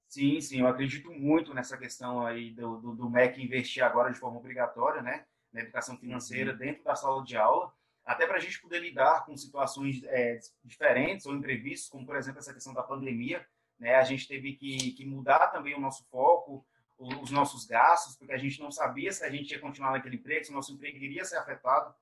Sim, 0.07 0.39
sim, 0.39 0.59
eu 0.59 0.67
acredito 0.67 1.11
muito 1.11 1.53
nessa 1.53 1.77
questão 1.77 2.25
aí 2.25 2.51
do, 2.51 2.77
do, 2.77 2.95
do 2.95 3.09
MEC 3.09 3.41
investir 3.41 3.83
agora 3.83 4.11
de 4.11 4.19
forma 4.19 4.37
obrigatória, 4.37 5.01
né? 5.01 5.25
Na 5.55 5.61
educação 5.61 5.97
financeira 5.97 6.51
uhum. 6.51 6.57
dentro 6.57 6.83
da 6.83 6.95
sala 6.95 7.23
de 7.23 7.37
aula, 7.37 7.73
até 8.05 8.27
para 8.27 8.37
a 8.37 8.39
gente 8.39 8.61
poder 8.61 8.79
lidar 8.79 9.25
com 9.25 9.35
situações 9.35 10.03
é, 10.03 10.37
diferentes 10.63 11.25
ou 11.25 11.33
imprevistos, 11.33 11.89
como 11.89 12.05
por 12.05 12.15
exemplo 12.15 12.39
essa 12.39 12.53
questão 12.53 12.73
da 12.73 12.83
pandemia, 12.83 13.45
né? 13.79 13.95
A 13.95 14.03
gente 14.03 14.27
teve 14.27 14.53
que, 14.53 14.91
que 14.91 15.05
mudar 15.05 15.47
também 15.47 15.73
o 15.73 15.79
nosso 15.79 16.05
foco, 16.05 16.65
os 16.97 17.31
nossos 17.31 17.65
gastos, 17.65 18.15
porque 18.15 18.33
a 18.33 18.37
gente 18.37 18.59
não 18.59 18.71
sabia 18.71 19.11
se 19.11 19.23
a 19.23 19.29
gente 19.29 19.51
ia 19.51 19.59
continuar 19.59 19.91
naquele 19.91 20.15
emprego, 20.15 20.45
se 20.45 20.51
o 20.51 20.53
nosso 20.53 20.73
emprego 20.73 20.97
iria 20.97 21.25
ser 21.25 21.37
afetado. 21.37 21.93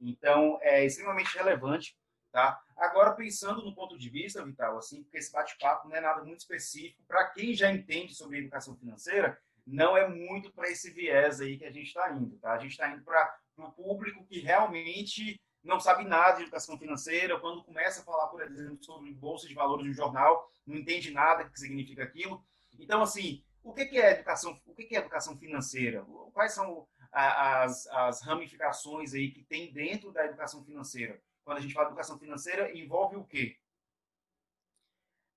Então, 0.00 0.58
é 0.62 0.84
extremamente 0.84 1.36
relevante, 1.36 1.96
tá? 2.32 2.60
Agora, 2.76 3.12
pensando 3.12 3.62
no 3.64 3.74
ponto 3.74 3.98
de 3.98 4.08
vista, 4.08 4.44
Vital, 4.44 4.78
assim, 4.78 5.02
porque 5.02 5.18
esse 5.18 5.30
bate-papo 5.30 5.88
não 5.88 5.96
é 5.96 6.00
nada 6.00 6.24
muito 6.24 6.40
específico, 6.40 7.02
para 7.06 7.26
quem 7.26 7.54
já 7.54 7.70
entende 7.70 8.14
sobre 8.14 8.38
educação 8.38 8.74
financeira, 8.76 9.38
não 9.66 9.96
é 9.96 10.08
muito 10.08 10.52
para 10.52 10.70
esse 10.70 10.90
viés 10.90 11.40
aí 11.40 11.56
que 11.58 11.64
a 11.64 11.70
gente 11.70 11.86
está 11.86 12.12
indo, 12.12 12.38
tá? 12.38 12.52
A 12.52 12.58
gente 12.58 12.72
está 12.72 12.88
indo 12.90 13.02
para 13.02 13.36
o 13.56 13.70
público 13.72 14.24
que 14.26 14.40
realmente 14.40 15.40
não 15.62 15.78
sabe 15.78 16.04
nada 16.04 16.36
de 16.36 16.42
educação 16.42 16.78
financeira, 16.78 17.38
quando 17.38 17.62
começa 17.62 18.00
a 18.00 18.04
falar, 18.04 18.28
por 18.28 18.42
exemplo, 18.42 18.82
sobre 18.82 19.12
bolsa 19.12 19.46
de 19.46 19.54
valores 19.54 19.86
no 19.86 19.92
jornal, 19.92 20.50
não 20.66 20.76
entende 20.76 21.12
nada 21.12 21.44
que 21.48 21.58
significa 21.58 22.02
aquilo. 22.02 22.42
Então, 22.78 23.02
assim, 23.02 23.44
o 23.62 23.74
que 23.74 23.82
é 23.98 24.12
educação? 24.12 24.58
O 24.64 24.74
que 24.74 24.94
é 24.94 24.98
educação 24.98 25.36
financeira? 25.36 26.04
Quais 26.32 26.52
são 26.52 26.88
as, 27.12 27.86
as 27.88 28.22
ramificações 28.22 29.12
aí 29.12 29.30
que 29.30 29.44
tem 29.44 29.72
dentro 29.72 30.10
da 30.12 30.24
educação 30.24 30.64
financeira? 30.64 31.20
Quando 31.44 31.58
a 31.58 31.60
gente 31.60 31.74
fala 31.74 31.86
de 31.86 31.92
educação 31.92 32.18
financeira, 32.18 32.76
envolve 32.76 33.16
o 33.16 33.24
quê? 33.24 33.56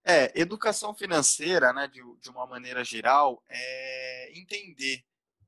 É, 0.05 0.37
educação 0.39 0.93
financeira, 0.93 1.71
né, 1.71 1.87
de, 1.87 2.01
de 2.19 2.29
uma 2.29 2.45
maneira 2.45 2.83
geral, 2.83 3.41
é 3.47 4.31
entender, 4.37 5.03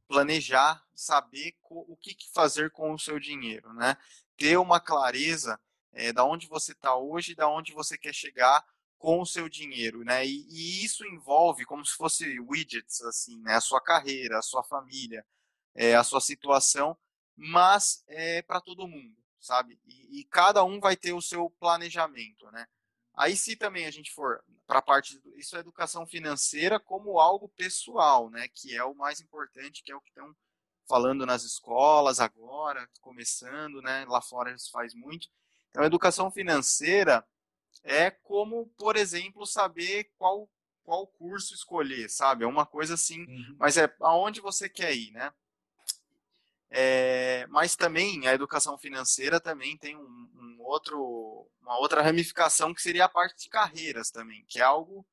planejar, 0.08 0.82
saber 0.94 1.56
o 1.70 1.98
que 1.98 2.16
fazer 2.34 2.72
com 2.72 2.94
o 2.94 3.00
seu 3.00 3.20
dinheiro, 3.20 3.74
né? 3.74 3.98
Ter 4.38 4.58
uma 4.58 4.80
clareza 4.80 5.60
é, 5.92 6.14
da 6.14 6.24
onde 6.24 6.48
você 6.48 6.72
está 6.74 6.96
hoje 6.96 7.32
e 7.32 7.36
da 7.36 7.50
onde 7.50 7.74
você 7.74 7.98
quer 7.98 8.14
chegar 8.14 8.66
com 8.98 9.22
o 9.22 9.26
seu 9.26 9.50
dinheiro, 9.50 10.04
né? 10.04 10.26
E, 10.26 10.46
e, 10.50 10.86
isso 10.86 11.06
envolve 11.06 11.66
como 11.66 11.86
se 11.86 11.94
fosse 11.96 12.40
widgets, 12.40 13.02
assim, 13.02 13.42
né? 13.42 13.56
A 13.56 13.62
sua 13.62 13.82
carreira, 13.82 14.40
a 14.40 14.42
sua 14.42 14.64
família, 14.64 15.26
é, 15.74 15.96
a 15.96 16.04
sua 16.04 16.22
situação, 16.22 16.98
mas 17.36 18.04
é 18.08 18.42
para 18.42 18.62
todo 18.62 18.88
mundo, 18.88 19.16
sabe? 19.40 19.80
E, 19.86 20.20
e, 20.20 20.24
cada 20.26 20.64
um 20.64 20.80
vai 20.80 20.96
ter 20.96 21.14
o 21.14 21.22
seu 21.22 21.50
planejamento, 21.60 22.50
né? 22.52 22.68
Aí 23.18 23.36
se 23.36 23.56
também 23.56 23.86
a 23.86 23.92
gente 23.92 24.12
for 24.12 24.44
para 24.68 24.80
a 24.80 24.82
parte, 24.82 25.22
isso 25.38 25.56
é 25.56 25.60
educação 25.60 26.06
financeira 26.06 26.80
como 26.80 27.20
algo 27.20 27.50
pessoal, 27.50 28.30
né? 28.30 28.48
Que 28.54 28.76
é 28.76 28.84
o 28.84 28.96
mais 28.96 29.22
importante, 29.22 29.84
que 29.84 29.92
é 29.92 29.96
o 29.96 30.02
que 30.02 30.10
estão 30.10 30.36
falando 30.88 31.26
nas 31.26 31.44
escolas 31.44 32.20
agora, 32.20 32.88
começando, 33.02 33.82
né? 33.82 34.06
Lá 34.06 34.22
fora 34.22 34.54
isso 34.54 34.72
faz 34.72 34.94
muito. 34.94 35.28
Então, 35.70 35.84
a 35.84 35.88
educação 35.88 36.32
financeira 36.32 37.26
é 37.84 38.10
como, 38.10 38.68
por 38.78 38.96
exemplo, 38.96 39.46
saber 39.46 40.12
qual 40.18 40.50
qual 40.86 41.08
curso 41.08 41.56
escolher, 41.56 42.08
sabe? 42.10 42.44
É 42.44 42.48
uma 42.48 42.64
coisa 42.64 42.94
assim, 42.94 43.22
uhum. 43.22 43.56
mas 43.60 43.76
é 43.76 43.92
aonde 44.02 44.40
você 44.40 44.70
quer 44.70 44.96
ir, 44.96 45.12
né? 45.12 45.34
É, 46.78 47.48
mas 47.48 47.74
também 47.78 48.28
a 48.28 48.34
educação 48.34 48.78
financeira 48.78 49.40
também 49.40 49.78
tem 49.78 49.96
um, 49.96 50.02
um, 50.02 50.58
outro, 50.60 51.50
uma 51.62 51.80
outra 51.80 52.02
ramificação 52.02 52.74
que 52.74 52.82
seria 52.82 53.06
a 53.06 53.10
parte 53.10 53.44
de 53.44 53.50
carreiras 53.50 54.12
também, 54.12 54.44
que 54.46 54.60
é 54.60 54.64
algo 54.64 55.08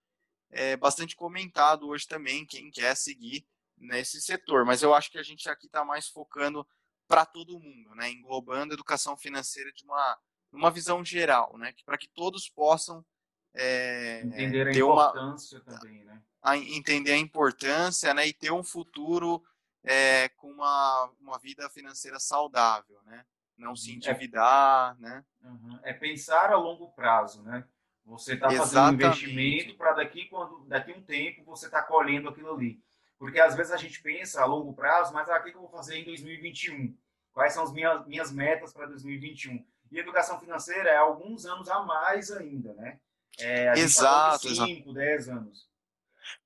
é, 0.50 0.76
bastante 0.76 1.14
comentado 1.14 1.86
hoje 1.86 2.04
também, 2.08 2.44
quem 2.44 2.68
quer 2.68 2.96
seguir 2.96 3.46
nesse 3.78 4.20
setor. 4.20 4.64
Mas 4.64 4.82
eu 4.82 4.92
acho 4.92 5.08
que 5.08 5.18
a 5.18 5.22
gente 5.22 5.48
aqui 5.48 5.66
está 5.66 5.84
mais 5.84 6.08
focando 6.08 6.66
para 7.06 7.24
todo 7.24 7.60
mundo, 7.60 7.94
né? 7.94 8.10
englobando 8.10 8.72
a 8.72 8.74
educação 8.74 9.16
financeira 9.16 9.72
de 9.72 9.84
uma, 9.84 10.18
uma 10.50 10.70
visão 10.70 11.04
geral, 11.04 11.56
né? 11.58 11.72
para 11.84 11.96
que 11.96 12.08
todos 12.08 12.48
possam 12.48 13.06
é, 13.54 14.22
entender 14.22 14.66
a 14.66 14.72
importância 14.72 15.62
uma, 15.64 15.78
também, 15.78 16.04
né? 16.04 16.20
A, 16.42 16.56
entender 16.56 17.12
a 17.12 17.18
importância 17.18 18.12
né? 18.12 18.26
e 18.26 18.32
ter 18.32 18.50
um 18.50 18.64
futuro 18.64 19.40
é, 19.84 20.28
com 20.30 20.50
uma, 20.50 21.10
uma 21.20 21.38
vida 21.38 21.68
financeira 21.68 22.18
saudável, 22.18 23.00
né? 23.04 23.24
Não 23.56 23.76
se 23.76 23.90
uhum. 23.90 23.96
endividar, 23.96 24.96
é, 24.98 25.02
né? 25.02 25.24
Uhum. 25.42 25.78
É 25.82 25.92
pensar 25.92 26.50
a 26.50 26.56
longo 26.56 26.90
prazo, 26.92 27.42
né? 27.42 27.64
Você 28.04 28.34
está 28.34 28.50
fazendo 28.50 28.90
um 28.90 28.92
investimento 28.94 29.76
para 29.76 29.92
daqui 29.92 30.26
quando 30.26 30.64
daqui 30.66 30.92
um 30.92 31.02
tempo 31.02 31.44
você 31.44 31.66
está 31.66 31.82
colhendo 31.82 32.28
aquilo 32.28 32.52
ali. 32.52 32.82
Porque 33.18 33.38
às 33.38 33.54
vezes 33.54 33.70
a 33.70 33.76
gente 33.76 34.02
pensa 34.02 34.42
a 34.42 34.44
longo 34.44 34.74
prazo, 34.74 35.12
mas 35.12 35.28
ah, 35.30 35.38
o 35.38 35.42
que 35.44 35.50
eu 35.50 35.60
vou 35.60 35.70
fazer 35.70 35.96
em 35.96 36.04
2021? 36.04 36.96
Quais 37.32 37.54
são 37.54 37.62
as 37.62 37.72
minhas, 37.72 38.04
minhas 38.06 38.32
metas 38.32 38.72
para 38.72 38.86
2021? 38.86 39.64
E 39.92 39.98
educação 39.98 40.40
financeira 40.40 40.90
é 40.90 40.96
alguns 40.96 41.46
anos 41.46 41.68
a 41.68 41.82
mais 41.82 42.30
ainda, 42.30 42.74
né? 42.74 42.98
É, 43.38 43.68
a 43.68 43.74
exato, 43.74 44.48
5, 44.54 44.92
10 44.92 45.28
anos. 45.28 45.68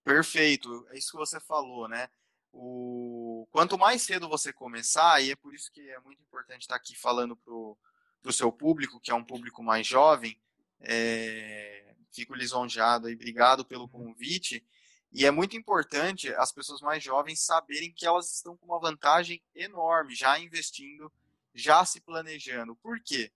Perfeito, 0.05 0.87
é 0.90 0.99
isso 0.99 1.12
que 1.12 1.16
você 1.16 1.40
falou, 1.40 1.88
né? 1.88 2.09
O... 2.52 3.25
Quanto 3.50 3.76
mais 3.76 4.02
cedo 4.02 4.28
você 4.28 4.52
começar, 4.52 5.21
e 5.21 5.31
é 5.31 5.37
por 5.37 5.55
isso 5.55 5.71
que 5.71 5.81
é 5.90 5.99
muito 6.00 6.23
importante 6.23 6.62
estar 6.62 6.76
aqui 6.76 6.97
falando 6.97 7.37
para 7.37 7.52
o 7.52 7.76
seu 8.33 8.50
público, 8.50 9.00
que 9.00 9.11
é 9.11 9.14
um 9.14 9.25
público 9.25 9.62
mais 9.62 9.87
jovem, 9.87 10.40
é... 10.81 11.95
fico 12.12 12.35
lisonjeado 12.35 13.11
e 13.11 13.14
obrigado 13.14 13.64
pelo 13.64 13.88
convite. 13.88 14.64
E 15.12 15.25
é 15.25 15.31
muito 15.31 15.57
importante 15.57 16.33
as 16.35 16.52
pessoas 16.52 16.81
mais 16.81 17.02
jovens 17.02 17.40
saberem 17.40 17.93
que 17.93 18.07
elas 18.07 18.33
estão 18.35 18.57
com 18.57 18.66
uma 18.66 18.81
vantagem 18.81 19.43
enorme, 19.55 20.14
já 20.14 20.38
investindo, 20.38 21.12
já 21.55 21.85
se 21.85 22.00
planejando. 22.00 22.76
Por 22.76 23.00
quê? 23.00 23.33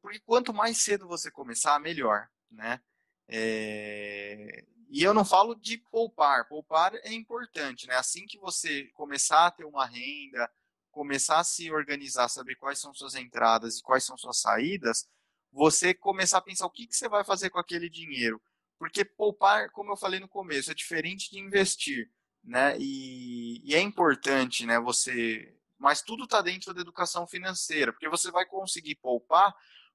Porque 0.00 0.20
quanto 0.20 0.54
mais 0.54 0.78
cedo 0.78 1.06
você 1.06 1.30
começar, 1.30 1.78
melhor, 1.80 2.28
né? 2.50 2.80
É... 3.28 4.64
E 4.88 5.02
eu 5.02 5.12
não 5.12 5.24
falo 5.24 5.54
de 5.54 5.78
poupar. 5.78 6.48
Poupar 6.48 6.94
é 6.94 7.12
importante, 7.12 7.86
né? 7.86 7.94
Assim 7.96 8.26
que 8.26 8.38
você 8.38 8.84
começar 8.94 9.46
a 9.46 9.50
ter 9.50 9.64
uma 9.64 9.84
renda, 9.84 10.50
começar 10.90 11.38
a 11.38 11.44
se 11.44 11.70
organizar, 11.70 12.28
saber 12.28 12.56
quais 12.56 12.78
são 12.78 12.94
suas 12.94 13.14
entradas 13.14 13.78
e 13.78 13.82
quais 13.82 14.04
são 14.04 14.16
suas 14.16 14.38
saídas, 14.40 15.06
você 15.52 15.92
começar 15.92 16.38
a 16.38 16.42
pensar 16.42 16.66
o 16.66 16.70
que, 16.70 16.86
que 16.86 16.96
você 16.96 17.08
vai 17.08 17.22
fazer 17.22 17.50
com 17.50 17.58
aquele 17.58 17.88
dinheiro. 17.88 18.40
Porque 18.78 19.04
poupar, 19.04 19.70
como 19.70 19.92
eu 19.92 19.96
falei 19.96 20.20
no 20.20 20.28
começo, 20.28 20.70
é 20.70 20.74
diferente 20.74 21.30
de 21.30 21.38
investir, 21.38 22.10
né? 22.42 22.76
E, 22.78 23.60
e 23.64 23.74
é 23.74 23.80
importante, 23.80 24.64
né? 24.64 24.80
Você, 24.80 25.54
mas 25.78 26.00
tudo 26.00 26.24
está 26.24 26.40
dentro 26.40 26.72
da 26.72 26.80
educação 26.80 27.26
financeira, 27.26 27.92
porque 27.92 28.08
você 28.08 28.30
vai 28.30 28.46
conseguir 28.46 28.94
poupar 28.96 29.54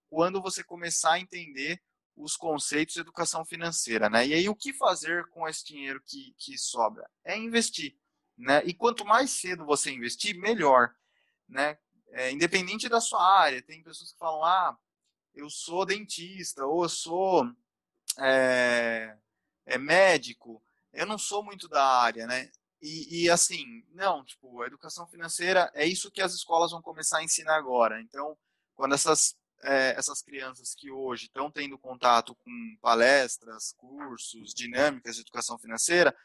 quando 0.09 0.41
você 0.41 0.63
começar 0.63 1.13
a 1.13 1.19
entender 1.19 1.81
os 2.15 2.35
conceitos 2.35 2.93
de 2.93 3.01
educação 3.01 3.43
financeira, 3.43 4.09
né? 4.09 4.27
E 4.27 4.33
aí 4.33 4.49
o 4.49 4.55
que 4.55 4.73
fazer 4.73 5.27
com 5.29 5.47
esse 5.47 5.65
dinheiro 5.65 6.01
que, 6.05 6.33
que 6.37 6.57
sobra? 6.57 7.09
É 7.23 7.37
investir, 7.37 7.97
né? 8.37 8.63
E 8.65 8.73
quanto 8.73 9.05
mais 9.05 9.31
cedo 9.31 9.65
você 9.65 9.91
investir, 9.91 10.37
melhor, 10.37 10.93
né? 11.47 11.77
É, 12.11 12.31
independente 12.31 12.87
da 12.87 13.01
sua 13.01 13.23
área, 13.23 13.61
tem 13.61 13.81
pessoas 13.81 14.11
que 14.11 14.19
falam, 14.19 14.43
ah, 14.43 14.77
eu 15.33 15.49
sou 15.49 15.85
dentista, 15.85 16.63
ou 16.65 16.83
eu 16.83 16.89
sou 16.89 17.51
é, 18.19 19.17
é 19.65 19.77
médico, 19.77 20.63
eu 20.93 21.05
não 21.07 21.17
sou 21.17 21.43
muito 21.43 21.67
da 21.67 21.83
área, 21.83 22.27
né? 22.27 22.51
E, 22.81 23.23
e, 23.23 23.29
assim, 23.29 23.83
não, 23.93 24.25
tipo, 24.25 24.61
a 24.61 24.67
educação 24.67 25.07
financeira 25.07 25.71
é 25.73 25.85
isso 25.85 26.11
que 26.11 26.21
as 26.21 26.33
escolas 26.33 26.71
vão 26.71 26.81
começar 26.81 27.19
a 27.19 27.23
ensinar 27.23 27.55
agora. 27.55 28.01
Então, 28.01 28.37
quando 28.75 28.93
essas 28.93 29.37
é, 29.63 29.95
essas 29.97 30.21
crianças 30.21 30.75
que 30.75 30.91
hoje 30.91 31.25
estão 31.25 31.49
tendo 31.49 31.77
contato 31.77 32.35
com 32.35 32.77
palestras, 32.81 33.73
cursos, 33.77 34.53
dinâmicas 34.53 35.15
de 35.15 35.21
educação 35.21 35.57
financeira, 35.57 36.15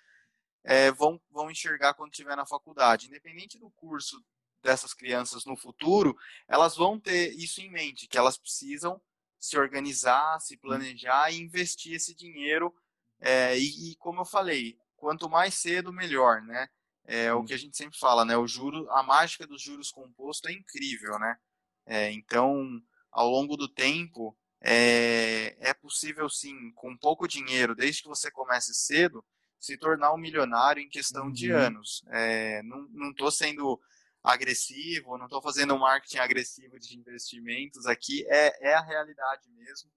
é, 0.64 0.90
vão, 0.90 1.21
vão 1.30 1.50
enxergar 1.50 1.95
quando 1.95 2.12
estiver 2.12 2.37
na 2.37 2.47
faculdade. 2.47 3.07
Independente 3.07 3.59
do 3.59 3.71
curso 3.71 4.23
dessas 4.62 4.92
crianças 4.92 5.45
no 5.45 5.57
futuro, 5.57 6.16
elas 6.47 6.76
vão 6.76 6.99
ter 6.99 7.33
isso 7.35 7.61
em 7.61 7.71
mente, 7.71 8.09
que 8.09 8.18
elas 8.18 8.37
precisam 8.37 9.00
se 9.38 9.57
organizar, 9.57 10.40
se 10.40 10.57
planejar 10.57 11.30
e 11.30 11.40
investir 11.40 11.95
esse 11.95 12.14
dinheiro. 12.14 12.75
É, 13.21 13.57
e, 13.57 13.92
e, 13.92 13.97
como 13.97 14.21
eu 14.21 14.25
falei, 14.25 14.78
quanto 14.97 15.28
mais 15.28 15.54
cedo, 15.54 15.92
melhor, 15.92 16.42
né? 16.42 16.68
É 17.04 17.33
o 17.33 17.42
que 17.42 17.54
a 17.54 17.57
gente 17.57 17.76
sempre 17.76 17.99
fala, 17.99 18.25
né? 18.25 18.37
O 18.37 18.47
juro, 18.47 18.90
a 18.90 19.02
mágica 19.02 19.47
dos 19.47 19.62
juros 19.62 19.90
compostos 19.90 20.50
é 20.50 20.52
incrível, 20.52 21.18
né? 21.18 21.38
É, 21.87 22.12
então, 22.12 22.83
ao 23.18 23.28
longo 23.28 23.56
do 23.56 23.68
tempo, 23.68 24.37
é, 24.60 25.56
é 25.58 25.75
possível 25.75 26.30
sim, 26.30 26.70
com 26.76 26.96
pouco 26.96 27.26
dinheiro, 27.26 27.75
desde 27.75 28.02
que 28.02 28.08
você 28.08 28.30
comece 28.30 28.72
cedo, 28.72 29.25
se 29.58 29.76
tornar 29.76 30.14
um 30.14 30.18
milionário 30.18 30.80
em 30.80 30.88
questão 30.88 31.25
uhum. 31.25 31.32
de 31.32 31.50
anos. 31.50 32.04
É, 32.10 32.62
não 32.62 33.10
estou 33.10 33.28
sendo 33.32 33.80
agressivo, 34.22 35.18
não 35.18 35.26
estou 35.26 35.42
fazendo 35.42 35.75
um 35.75 35.80
marketing 35.80 36.18
agressivo 36.18 36.78
de 36.78 36.96
investimentos 36.96 37.87
aqui, 37.87 38.25
é, 38.28 38.70
é 38.70 38.75
a 38.75 38.82
realidade 38.82 39.50
mesmo. 39.50 39.90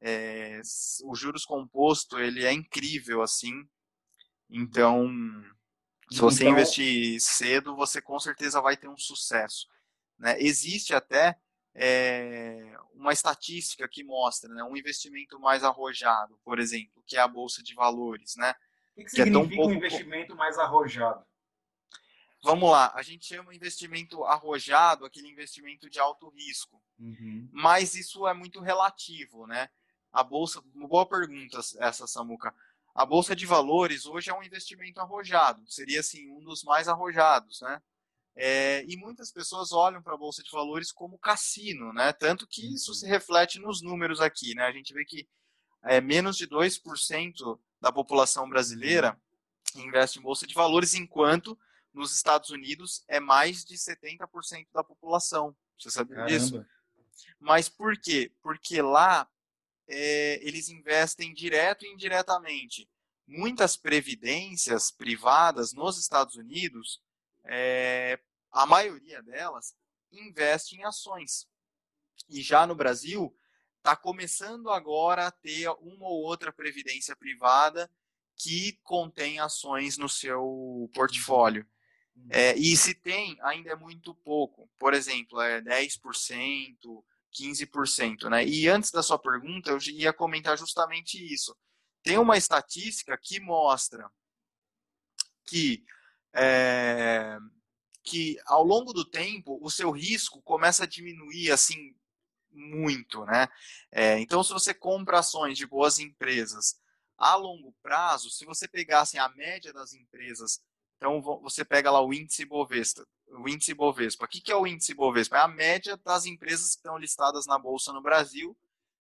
É, 0.00 0.60
o 1.04 1.14
juros 1.14 1.46
composto 1.46 2.18
ele 2.18 2.44
é 2.44 2.52
incrível 2.52 3.22
assim, 3.22 3.54
então 4.50 5.08
se 6.10 6.20
você 6.20 6.42
então... 6.42 6.52
investir 6.52 7.20
cedo, 7.20 7.76
você 7.76 8.02
com 8.02 8.18
certeza 8.18 8.60
vai 8.60 8.76
ter 8.76 8.88
um 8.88 8.96
sucesso. 8.96 9.66
Né? 10.18 10.36
Existe 10.40 10.92
até 10.94 11.38
é, 11.74 12.76
uma 12.94 13.12
estatística 13.12 13.88
que 13.88 14.02
mostra 14.02 14.52
né, 14.52 14.62
um 14.64 14.76
investimento 14.76 15.38
mais 15.38 15.62
arrojado, 15.62 16.38
por 16.44 16.58
exemplo, 16.58 17.02
que 17.06 17.16
é 17.16 17.20
a 17.20 17.28
Bolsa 17.28 17.62
de 17.62 17.74
Valores. 17.74 18.34
Né? 18.36 18.54
O 18.92 18.94
que, 18.96 19.04
que 19.04 19.10
significa 19.10 19.54
é 19.54 19.56
pouco... 19.56 19.72
um 19.72 19.76
investimento 19.76 20.34
mais 20.34 20.58
arrojado? 20.58 21.24
Vamos 22.42 22.70
lá, 22.70 22.92
a 22.94 23.02
gente 23.02 23.26
chama 23.26 23.54
investimento 23.54 24.24
arrojado 24.24 25.04
aquele 25.04 25.28
investimento 25.28 25.90
de 25.90 25.98
alto 25.98 26.28
risco. 26.28 26.80
Uhum. 26.98 27.48
Mas 27.52 27.94
isso 27.94 28.26
é 28.28 28.34
muito 28.34 28.60
relativo, 28.60 29.46
né? 29.46 29.68
A 30.12 30.22
bolsa, 30.22 30.62
boa 30.74 31.06
pergunta 31.06 31.58
essa, 31.78 32.06
Samuca. 32.06 32.54
A 32.94 33.04
bolsa 33.04 33.34
de 33.34 33.44
valores 33.44 34.06
hoje 34.06 34.30
é 34.30 34.34
um 34.34 34.42
investimento 34.42 35.00
arrojado, 35.00 35.62
seria 35.70 36.00
assim 36.00 36.28
um 36.30 36.40
dos 36.40 36.62
mais 36.62 36.88
arrojados, 36.88 37.60
né? 37.60 37.82
É, 38.40 38.84
e 38.86 38.96
muitas 38.96 39.32
pessoas 39.32 39.72
olham 39.72 40.00
para 40.00 40.14
a 40.14 40.16
Bolsa 40.18 40.44
de 40.44 40.50
Valores 40.52 40.92
como 40.92 41.18
cassino, 41.18 41.92
né? 41.92 42.12
Tanto 42.12 42.46
que 42.46 42.72
isso 42.72 42.94
se 42.94 43.04
reflete 43.04 43.58
nos 43.58 43.82
números 43.82 44.20
aqui, 44.20 44.54
né? 44.54 44.62
A 44.62 44.70
gente 44.70 44.94
vê 44.94 45.04
que 45.04 45.28
é, 45.82 46.00
menos 46.00 46.36
de 46.36 46.46
2% 46.46 47.58
da 47.80 47.90
população 47.90 48.48
brasileira 48.48 49.20
investe 49.74 50.20
em 50.20 50.22
Bolsa 50.22 50.46
de 50.46 50.54
Valores, 50.54 50.94
enquanto 50.94 51.58
nos 51.92 52.14
Estados 52.14 52.50
Unidos 52.50 53.02
é 53.08 53.18
mais 53.18 53.64
de 53.64 53.74
70% 53.74 54.68
da 54.72 54.84
população. 54.84 55.56
Você 55.76 55.90
sabia 55.90 56.16
Caramba. 56.16 56.38
disso? 56.38 56.64
Mas 57.40 57.68
por 57.68 57.98
quê? 57.98 58.32
Porque 58.40 58.80
lá 58.80 59.28
é, 59.88 60.38
eles 60.46 60.68
investem 60.68 61.34
direto 61.34 61.84
e 61.84 61.92
indiretamente. 61.92 62.88
Muitas 63.26 63.76
previdências 63.76 64.92
privadas 64.92 65.72
nos 65.72 65.98
Estados 65.98 66.36
Unidos, 66.36 67.02
é, 67.44 68.18
a 68.50 68.66
maioria 68.66 69.22
delas, 69.22 69.74
investe 70.10 70.76
em 70.76 70.84
ações. 70.84 71.46
E 72.28 72.42
já 72.42 72.66
no 72.66 72.74
Brasil, 72.74 73.34
está 73.78 73.96
começando 73.96 74.70
agora 74.70 75.26
a 75.26 75.30
ter 75.30 75.68
uma 75.80 76.08
ou 76.08 76.22
outra 76.22 76.52
previdência 76.52 77.16
privada 77.16 77.90
que 78.36 78.78
contém 78.82 79.40
ações 79.40 79.98
no 79.98 80.08
seu 80.08 80.90
portfólio. 80.94 81.66
Uhum. 82.14 82.28
É, 82.30 82.56
e 82.56 82.76
se 82.76 82.94
tem, 82.94 83.36
ainda 83.42 83.70
é 83.70 83.76
muito 83.76 84.14
pouco. 84.14 84.70
Por 84.78 84.94
exemplo, 84.94 85.40
é 85.40 85.60
10%, 85.60 86.76
15%. 87.32 88.28
Né? 88.30 88.46
E 88.46 88.68
antes 88.68 88.90
da 88.90 89.02
sua 89.02 89.18
pergunta, 89.18 89.70
eu 89.70 89.78
ia 89.92 90.12
comentar 90.12 90.56
justamente 90.56 91.16
isso. 91.16 91.56
Tem 92.02 92.18
uma 92.18 92.36
estatística 92.36 93.18
que 93.20 93.40
mostra 93.40 94.08
que, 95.44 95.84
é, 96.34 97.38
que 98.02 98.38
ao 98.46 98.64
longo 98.64 98.92
do 98.92 99.04
tempo 99.04 99.58
o 99.62 99.70
seu 99.70 99.90
risco 99.90 100.40
começa 100.42 100.84
a 100.84 100.86
diminuir 100.86 101.50
assim 101.50 101.94
muito, 102.50 103.24
né? 103.24 103.48
É, 103.90 104.18
então, 104.18 104.42
se 104.42 104.52
você 104.52 104.74
compra 104.74 105.20
ações 105.20 105.56
de 105.56 105.66
boas 105.66 105.98
empresas 105.98 106.80
a 107.16 107.34
longo 107.34 107.74
prazo, 107.82 108.30
se 108.30 108.44
você 108.44 108.68
pegasse 108.68 109.18
a 109.18 109.28
média 109.30 109.72
das 109.72 109.92
empresas, 109.92 110.60
então 110.96 111.20
você 111.20 111.64
pega 111.64 111.90
lá 111.90 112.00
o 112.00 112.12
índice 112.12 112.44
Bovespa, 112.44 113.06
o 113.28 113.48
índice 113.48 113.74
Bovespa. 113.74 114.24
O 114.24 114.28
que 114.28 114.50
é 114.50 114.56
o 114.56 114.66
índice 114.66 114.94
Bovespa? 114.94 115.36
É 115.36 115.40
a 115.40 115.48
média 115.48 115.96
das 115.96 116.26
empresas 116.26 116.70
que 116.70 116.76
estão 116.76 116.98
listadas 116.98 117.46
na 117.46 117.58
bolsa 117.58 117.92
no 117.92 118.02
Brasil 118.02 118.56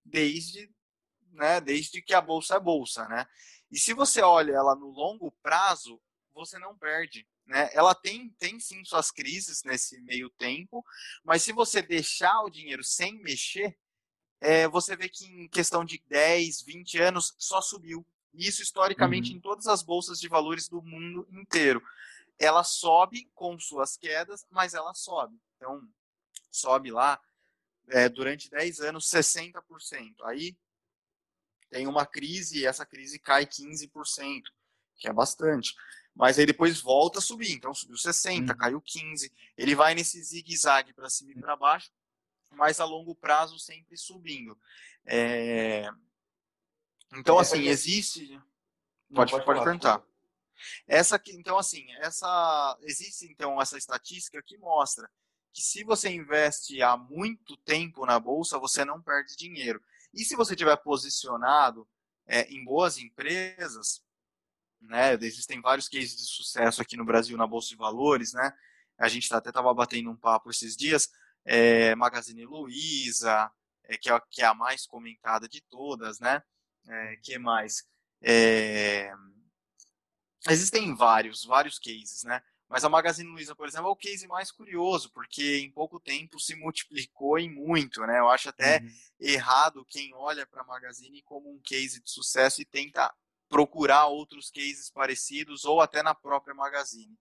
desde, 0.06 0.70
né, 1.32 1.60
desde 1.60 2.02
que 2.02 2.14
a 2.14 2.22
bolsa 2.22 2.56
é 2.56 2.60
bolsa, 2.60 3.08
né? 3.08 3.28
E 3.70 3.78
se 3.78 3.94
você 3.94 4.22
olha 4.22 4.54
ela 4.54 4.76
no 4.76 4.90
longo 4.90 5.32
prazo, 5.44 6.00
você 6.34 6.58
não 6.58 6.78
perde. 6.78 7.28
Né? 7.48 7.70
Ela 7.72 7.96
tem, 7.96 8.30
tem 8.38 8.60
sim 8.60 8.84
suas 8.84 9.10
crises 9.10 9.64
nesse 9.64 10.00
meio 10.02 10.30
tempo, 10.32 10.86
mas 11.24 11.42
se 11.42 11.54
você 11.54 11.82
deixar 11.82 12.42
o 12.42 12.50
dinheiro 12.50 12.84
sem 12.84 13.22
mexer, 13.22 13.78
é, 14.42 14.68
você 14.68 14.96
vê 14.96 15.08
que 15.08 15.26
em 15.26 15.48
questão 15.48 15.86
de 15.86 16.04
10, 16.08 16.62
20 16.62 17.02
anos 17.02 17.34
só 17.38 17.62
subiu. 17.62 18.06
Isso 18.34 18.62
historicamente 18.62 19.32
uhum. 19.32 19.38
em 19.38 19.42
todas 19.42 19.66
as 19.68 19.82
bolsas 19.82 20.20
de 20.20 20.28
valores 20.28 20.68
do 20.68 20.82
mundo 20.82 21.28
inteiro. 21.32 21.82
Ela 22.38 22.64
sobe 22.64 23.32
com 23.34 23.58
suas 23.60 23.98
quedas, 23.98 24.46
mas 24.52 24.74
ela 24.74 24.94
sobe. 24.94 25.40
Então, 25.56 25.82
sobe 26.52 26.92
lá 26.92 27.20
é, 27.88 28.10
durante 28.10 28.50
10 28.50 28.82
anos 28.82 29.10
60%. 29.10 30.16
Aí 30.26 30.56
tem 31.70 31.88
uma 31.88 32.06
crise 32.06 32.60
e 32.60 32.66
essa 32.66 32.86
crise 32.86 33.18
cai 33.18 33.46
15%, 33.46 34.44
que 34.98 35.08
é 35.08 35.14
bastante. 35.14 35.74
Mas 36.18 36.40
aí 36.40 36.46
depois 36.46 36.82
volta 36.82 37.20
a 37.20 37.22
subir. 37.22 37.52
Então 37.52 37.74
subiu 37.74 37.96
60, 37.96 38.52
uhum. 38.52 38.58
caiu 38.58 38.82
15. 38.82 39.32
Ele 39.56 39.76
vai 39.76 39.94
nesse 39.94 40.22
zigue-zague 40.22 40.94
para 40.94 41.10
cima 41.10 41.32
e 41.32 41.40
para 41.40 41.56
baixo 41.56 41.92
mas 42.52 42.80
a 42.80 42.86
longo 42.86 43.16
prazo 43.16 43.60
sempre 43.60 43.98
subindo. 43.98 44.58
É... 45.06 45.90
Então, 47.14 47.38
assim, 47.38 47.68
existe. 47.68 48.40
Pode, 49.14 49.32
pode, 49.32 49.46
pode 49.46 49.64
perguntar. 49.64 50.04
Essa, 50.88 51.22
então, 51.28 51.58
assim, 51.58 51.86
essa 52.00 52.78
existe 52.82 53.26
então 53.32 53.62
essa 53.62 53.78
estatística 53.78 54.42
que 54.42 54.58
mostra 54.58 55.10
que 55.54 55.62
se 55.62 55.84
você 55.84 56.10
investe 56.10 56.82
há 56.82 56.98
muito 56.98 57.56
tempo 57.58 58.06
na 58.06 58.20
bolsa, 58.20 58.60
você 58.60 58.84
não 58.84 59.02
perde 59.02 59.36
dinheiro. 59.36 59.82
E 60.14 60.26
se 60.26 60.36
você 60.36 60.56
tiver 60.56 60.76
posicionado 60.78 61.88
é, 62.26 62.42
em 62.52 62.64
boas 62.66 62.98
empresas, 62.98 64.04
né? 64.82 65.14
Existem 65.22 65.62
vários 65.62 65.88
cases 65.88 66.16
de 66.16 66.26
sucesso 66.26 66.82
aqui 66.82 66.96
no 66.98 67.06
Brasil 67.06 67.38
na 67.38 67.48
bolsa 67.48 67.70
de 67.70 67.76
valores, 67.76 68.34
né? 68.34 68.52
A 68.98 69.08
gente 69.08 69.32
até 69.34 69.50
estava 69.50 69.74
batendo 69.74 70.10
um 70.10 70.16
papo 70.16 70.50
esses 70.50 70.76
dias 70.76 71.10
é, 71.48 71.96
Magazine 71.96 72.46
Luiza, 72.46 73.50
é, 73.86 73.98
que, 73.98 74.12
é, 74.12 74.22
que 74.30 74.42
é 74.42 74.46
a 74.46 74.54
mais 74.54 74.86
comentada 74.86 75.48
de 75.48 75.62
todas, 75.62 76.20
né? 76.20 76.44
É, 76.88 77.16
que 77.18 77.38
mais? 77.40 77.86
É, 78.22 79.12
existem 80.50 80.94
vários, 80.94 81.46
vários 81.46 81.80
cases, 81.80 82.24
né? 82.24 82.42
Mas 82.70 82.84
a 82.84 82.90
Magazine 82.90 83.30
Luiza, 83.30 83.56
por 83.56 83.66
exemplo, 83.66 83.88
é 83.88 83.92
o 83.92 83.96
case 83.96 84.28
mais 84.28 84.52
curioso, 84.52 85.10
porque 85.14 85.60
em 85.60 85.72
pouco 85.72 86.02
tempo 86.02 86.38
se 86.38 86.54
multiplicou 86.54 87.40
em 87.40 87.50
muito, 87.50 88.02
né? 88.06 88.20
Eu 88.20 88.30
acho 88.30 88.50
até 88.50 88.82
uhum. 88.82 88.90
errado 89.22 89.86
quem 89.86 90.14
olha 90.14 90.46
para 90.46 90.64
a 90.64 90.66
Magazine 90.66 91.22
como 91.24 91.50
um 91.50 91.62
case 91.62 92.02
de 92.02 92.12
sucesso 92.12 92.62
e 92.62 92.66
tenta 92.66 93.14
procurar 93.50 94.08
outros 94.08 94.50
cases 94.50 94.90
parecidos 94.90 95.66
ou 95.66 95.82
até 95.82 96.04
na 96.04 96.14
própria 96.14 96.54
Magazine. 96.54 97.18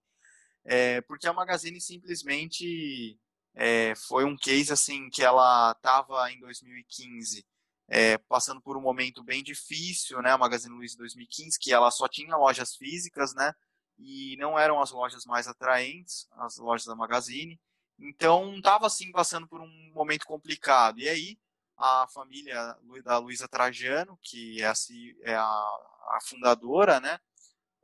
É, 0.64 1.00
porque 1.02 1.26
a 1.28 1.32
Magazine 1.32 1.80
simplesmente 1.80 3.18
é, 3.54 3.94
foi 3.94 4.24
um 4.24 4.36
case 4.36 4.72
assim 4.72 5.08
que 5.10 5.22
ela 5.22 5.72
estava 5.72 6.30
em 6.32 6.40
2015 6.40 7.46
é, 7.88 8.18
passando 8.18 8.60
por 8.60 8.76
um 8.76 8.80
momento 8.80 9.22
bem 9.22 9.42
difícil, 9.42 10.20
né? 10.20 10.32
A 10.32 10.38
Magazine 10.38 10.74
Luiza 10.74 10.96
2015, 10.98 11.58
que 11.58 11.72
ela 11.72 11.90
só 11.90 12.08
tinha 12.08 12.36
lojas 12.36 12.74
físicas, 12.74 13.34
né? 13.34 13.52
E 13.98 14.36
não 14.38 14.58
eram 14.58 14.80
as 14.80 14.90
lojas 14.90 15.24
mais 15.24 15.46
atraentes, 15.46 16.28
as 16.32 16.58
lojas 16.58 16.86
da 16.86 16.94
Magazine. 16.94 17.60
Então, 17.98 18.56
estava 18.56 18.86
assim 18.86 19.10
passando 19.12 19.46
por 19.48 19.60
um 19.60 19.92
momento 19.94 20.26
complicado. 20.26 20.98
E 20.98 21.08
aí, 21.08 21.38
a 21.76 22.06
família 22.08 22.76
da 23.04 23.18
Luiza 23.18 23.46
Trajano, 23.48 24.18
que 24.22 24.62
é 24.62 24.66
a, 24.66 24.72
é 25.22 25.34
a, 25.34 25.42
a 25.42 26.18
fundadora, 26.22 27.00
né? 27.00 27.18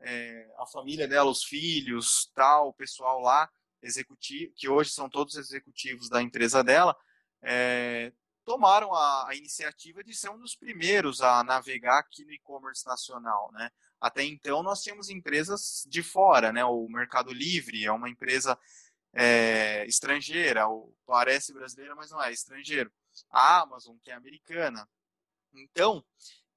É, 0.01 0.51
a 0.59 0.67
família 0.67 1.07
dela, 1.07 1.31
os 1.31 1.45
filhos, 1.45 2.31
tal, 2.35 2.69
o 2.69 2.73
pessoal 2.73 3.21
lá, 3.21 3.49
executivo, 3.83 4.53
que 4.57 4.69
hoje 4.69 4.91
são 4.91 5.09
todos 5.09 5.37
executivos 5.37 6.09
da 6.09 6.23
empresa 6.23 6.63
dela, 6.65 6.97
é, 7.43 8.13
tomaram 8.45 8.93
a, 8.95 9.29
a, 9.29 9.35
iniciativa 9.35 10.03
de 10.03 10.15
ser 10.15 10.31
um 10.31 10.39
dos 10.39 10.57
primeiros 10.57 11.21
a 11.21 11.45
navegar 11.45 11.99
aqui 11.99 12.25
no 12.25 12.33
e-commerce 12.33 12.87
nacional, 12.87 13.51
né? 13.53 13.71
Até 14.01 14.25
então 14.25 14.63
nós 14.63 14.83
tínhamos 14.83 15.09
empresas 15.09 15.87
de 15.89 16.03
fora, 16.03 16.53
né? 16.53 16.65
O 16.65 16.89
Mercado 16.89 17.33
Livre 17.33 17.85
é 17.85 17.93
uma 17.93 18.09
empresa 18.09 18.59
é, 19.15 19.85
estrangeira, 19.87 20.67
ou 20.67 20.97
parece 21.07 21.53
brasileira, 21.53 21.95
mas 21.95 22.11
não 22.11 22.23
é 22.23 22.33
estrangeiro. 22.33 22.91
A 23.31 23.61
Amazon, 23.61 23.97
que 24.03 24.11
é 24.11 24.15
americana. 24.15 24.89
Então, 25.55 26.05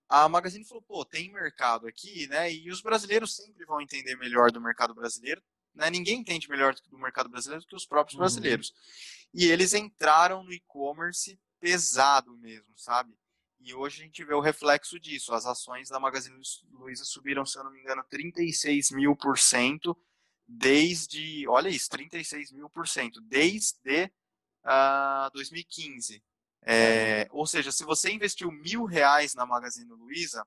a 0.07 0.29
Magazine 0.29 0.65
falou, 0.65 0.83
pô, 0.83 1.03
tem 1.03 1.31
mercado 1.31 1.87
aqui, 1.87 2.27
né? 2.27 2.51
E 2.51 2.69
os 2.69 2.81
brasileiros 2.81 3.35
sempre 3.35 3.65
vão 3.65 3.81
entender 3.81 4.15
melhor 4.15 4.51
do 4.51 4.61
mercado 4.61 4.93
brasileiro, 4.93 5.41
né? 5.73 5.89
Ninguém 5.89 6.19
entende 6.19 6.49
melhor 6.49 6.75
do 6.89 6.97
mercado 6.97 7.29
brasileiro 7.29 7.63
do 7.63 7.67
que 7.67 7.75
os 7.75 7.85
próprios 7.85 8.15
uhum. 8.15 8.19
brasileiros. 8.19 8.73
E 9.33 9.45
eles 9.45 9.73
entraram 9.73 10.43
no 10.43 10.53
e-commerce 10.53 11.39
pesado 11.59 12.37
mesmo, 12.37 12.73
sabe? 12.77 13.17
E 13.59 13.73
hoje 13.73 14.01
a 14.01 14.05
gente 14.05 14.23
vê 14.23 14.33
o 14.33 14.39
reflexo 14.39 14.99
disso. 14.99 15.33
As 15.33 15.45
ações 15.45 15.89
da 15.89 15.99
Magazine 15.99 16.39
Luiza 16.71 17.03
subiram, 17.03 17.45
se 17.45 17.57
eu 17.57 17.63
não 17.63 17.71
me 17.71 17.79
engano, 17.79 18.03
36 18.03 18.91
mil 18.91 19.15
por 19.15 19.39
cento 19.39 19.97
desde, 20.47 21.47
olha 21.47 21.69
isso, 21.69 21.89
36 21.89 22.51
mil 22.51 22.69
por 22.69 22.87
cento, 22.87 23.19
desde 23.21 24.03
uh, 24.03 24.11
ah, 24.63 25.31
2015. 25.33 26.23
É, 26.65 27.27
ou 27.31 27.45
seja, 27.45 27.71
se 27.71 27.83
você 27.83 28.11
investiu 28.11 28.51
mil 28.51 28.85
reais 28.85 29.35
na 29.35 29.45
Magazine 29.45 29.91
Luiza, 29.91 30.45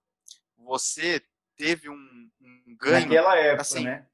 você 0.56 1.22
teve 1.56 1.88
um, 1.88 2.30
um 2.40 2.76
ganho. 2.76 3.06
Naquela 3.06 3.36
época, 3.36 3.62
assim, 3.62 3.84
né? 3.84 4.06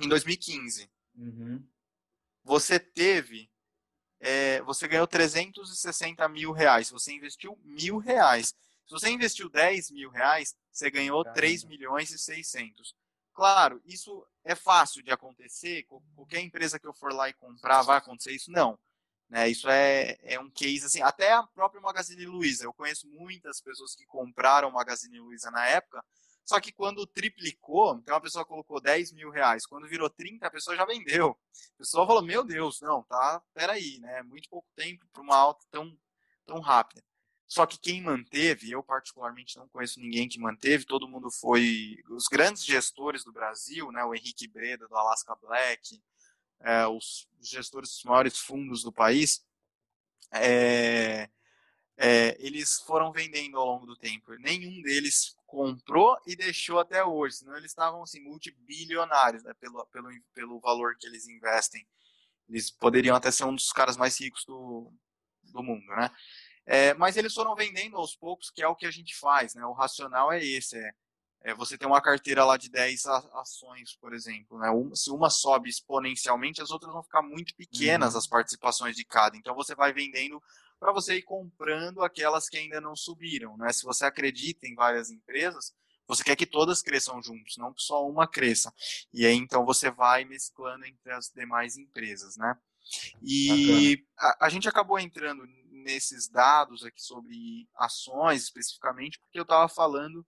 em 0.00 0.08
2015. 0.08 0.90
Uhum. 1.16 1.66
Você 2.44 2.78
teve, 2.78 3.50
é, 4.20 4.60
você 4.62 4.86
ganhou 4.86 5.06
360 5.06 6.28
mil 6.28 6.52
reais. 6.52 6.90
Você 6.90 7.12
investiu 7.12 7.58
mil 7.64 7.98
reais. 7.98 8.54
Se 8.86 8.92
você 8.92 9.10
investiu 9.10 9.48
10 9.48 9.90
mil 9.90 10.10
reais, 10.10 10.54
você 10.70 10.90
ganhou 10.90 11.24
Caramba. 11.24 11.40
3 11.40 11.64
milhões 11.64 12.10
e 12.12 12.18
600. 12.18 12.94
Claro, 13.34 13.82
isso 13.84 14.24
é 14.44 14.54
fácil 14.54 15.02
de 15.02 15.10
acontecer. 15.10 15.84
Qualquer 16.14 16.40
empresa 16.40 16.78
que 16.78 16.86
eu 16.86 16.94
for 16.94 17.12
lá 17.12 17.28
e 17.28 17.34
comprar 17.34 17.82
vai 17.82 17.98
acontecer 17.98 18.32
isso? 18.32 18.50
Não. 18.50 18.78
Né, 19.28 19.48
isso 19.48 19.68
é, 19.68 20.16
é 20.22 20.38
um 20.38 20.50
case 20.50 20.86
assim. 20.86 21.02
Até 21.02 21.32
a 21.32 21.42
própria 21.42 21.80
Magazine 21.80 22.26
Luiza. 22.26 22.64
Eu 22.64 22.72
conheço 22.72 23.08
muitas 23.08 23.60
pessoas 23.60 23.94
que 23.94 24.06
compraram 24.06 24.70
Magazine 24.70 25.18
Luiza 25.18 25.50
na 25.50 25.66
época 25.66 26.04
só 26.46 26.60
que 26.60 26.70
quando 26.70 27.04
triplicou, 27.08 27.96
então 27.96 28.14
a 28.14 28.20
pessoa 28.20 28.44
colocou 28.44 28.80
10 28.80 29.10
mil 29.10 29.30
reais, 29.30 29.66
quando 29.66 29.88
virou 29.88 30.08
30, 30.08 30.46
a 30.46 30.50
pessoa 30.50 30.76
já 30.76 30.84
vendeu. 30.84 31.36
A 31.74 31.78
pessoa 31.78 32.06
falou, 32.06 32.22
meu 32.22 32.44
Deus, 32.44 32.80
não, 32.80 33.02
tá, 33.02 33.42
peraí, 33.52 33.98
né? 33.98 34.22
Muito 34.22 34.48
pouco 34.48 34.68
tempo 34.76 35.04
para 35.12 35.22
uma 35.22 35.34
alta 35.36 35.66
tão, 35.72 35.98
tão 36.46 36.60
rápida. 36.60 37.02
Só 37.48 37.66
que 37.66 37.78
quem 37.78 38.00
manteve, 38.00 38.70
eu 38.70 38.80
particularmente 38.80 39.56
não 39.56 39.68
conheço 39.68 39.98
ninguém 39.98 40.28
que 40.28 40.38
manteve, 40.38 40.84
todo 40.84 41.08
mundo 41.08 41.32
foi 41.32 41.96
os 42.10 42.26
grandes 42.28 42.64
gestores 42.64 43.24
do 43.24 43.32
Brasil, 43.32 43.90
né? 43.90 44.04
O 44.04 44.14
Henrique 44.14 44.46
Breda, 44.46 44.86
do 44.86 44.96
Alaska 44.96 45.34
Black, 45.42 46.00
é, 46.60 46.86
os 46.86 47.28
gestores 47.40 47.90
dos 47.90 48.04
maiores 48.04 48.38
fundos 48.38 48.82
do 48.82 48.92
país, 48.92 49.44
é, 50.32 51.28
é, 51.96 52.36
eles 52.38 52.80
foram 52.80 53.12
vendendo 53.12 53.56
ao 53.56 53.66
longo 53.66 53.86
do 53.86 53.96
tempo. 53.96 54.34
Nenhum 54.38 54.82
deles 54.82 55.36
comprou 55.46 56.16
e 56.26 56.36
deixou 56.36 56.78
até 56.78 57.04
hoje, 57.04 57.36
senão 57.36 57.56
eles 57.56 57.70
estavam 57.70 58.02
assim, 58.02 58.20
multibilionários 58.20 59.42
né, 59.44 59.54
pelo, 59.54 59.86
pelo, 59.86 60.10
pelo 60.34 60.60
valor 60.60 60.96
que 60.98 61.06
eles 61.06 61.26
investem. 61.26 61.86
Eles 62.48 62.70
poderiam 62.70 63.16
até 63.16 63.30
ser 63.30 63.44
um 63.44 63.54
dos 63.54 63.72
caras 63.72 63.96
mais 63.96 64.20
ricos 64.20 64.44
do, 64.44 64.92
do 65.44 65.62
mundo, 65.62 65.86
né? 65.86 66.10
É, 66.68 66.94
mas 66.94 67.16
eles 67.16 67.32
foram 67.32 67.54
vendendo 67.54 67.96
aos 67.96 68.16
poucos, 68.16 68.50
que 68.50 68.60
é 68.60 68.66
o 68.66 68.74
que 68.74 68.86
a 68.86 68.90
gente 68.90 69.16
faz, 69.16 69.54
né? 69.54 69.64
O 69.64 69.72
racional 69.72 70.32
é 70.32 70.44
esse, 70.44 70.76
é, 70.76 70.94
é 71.42 71.54
você 71.54 71.78
tem 71.78 71.86
uma 71.86 72.00
carteira 72.00 72.44
lá 72.44 72.56
de 72.56 72.68
10 72.68 73.06
ações, 73.06 73.96
por 73.96 74.12
exemplo, 74.12 74.58
né? 74.58 74.68
Uma, 74.70 74.96
se 74.96 75.10
uma 75.10 75.30
sobe 75.30 75.68
exponencialmente, 75.68 76.60
as 76.60 76.70
outras 76.70 76.92
vão 76.92 77.02
ficar 77.02 77.22
muito 77.22 77.54
pequenas, 77.54 78.14
uhum. 78.14 78.18
as 78.18 78.26
participações 78.26 78.96
de 78.96 79.04
cada. 79.04 79.36
Então 79.36 79.54
você 79.54 79.74
vai 79.74 79.92
vendendo 79.92 80.42
para 80.78 80.92
você 80.92 81.16
ir 81.16 81.22
comprando 81.22 82.02
aquelas 82.02 82.48
que 82.48 82.56
ainda 82.56 82.80
não 82.80 82.96
subiram, 82.96 83.56
né? 83.56 83.72
Se 83.72 83.84
você 83.84 84.04
acredita 84.04 84.66
em 84.66 84.74
várias 84.74 85.10
empresas, 85.10 85.72
você 86.06 86.22
quer 86.22 86.36
que 86.36 86.46
todas 86.46 86.82
cresçam 86.82 87.22
juntos, 87.22 87.56
não 87.56 87.72
que 87.72 87.82
só 87.82 88.06
uma 88.08 88.26
cresça. 88.26 88.72
E 89.12 89.26
aí 89.26 89.34
então 89.34 89.64
você 89.64 89.90
vai 89.90 90.24
mesclando 90.24 90.84
entre 90.84 91.12
as 91.12 91.30
demais 91.30 91.76
empresas, 91.76 92.36
né? 92.36 92.56
E 93.22 94.04
a, 94.16 94.46
a, 94.46 94.48
gente 94.48 94.68
acabou 94.68 94.98
entrando 94.98 95.44
nesses 95.70 96.28
dados 96.28 96.84
aqui 96.84 97.02
sobre 97.02 97.68
ações 97.76 98.44
especificamente, 98.44 99.18
porque 99.18 99.38
eu 99.38 99.42
estava 99.42 99.68
falando 99.68 100.24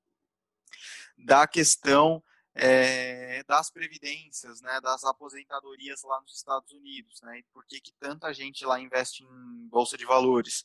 da 1.16 1.46
questão 1.46 2.22
é, 2.54 3.42
das 3.44 3.70
previdências, 3.70 4.60
né, 4.60 4.80
das 4.80 5.04
aposentadorias 5.04 6.02
lá 6.02 6.20
nos 6.20 6.34
Estados 6.34 6.72
Unidos, 6.72 7.20
né, 7.22 7.38
e 7.38 7.42
por 7.52 7.64
que, 7.66 7.80
que 7.80 7.92
tanta 7.92 8.32
gente 8.34 8.64
lá 8.64 8.80
investe 8.80 9.22
em 9.22 9.68
bolsa 9.68 9.96
de 9.96 10.04
valores? 10.04 10.64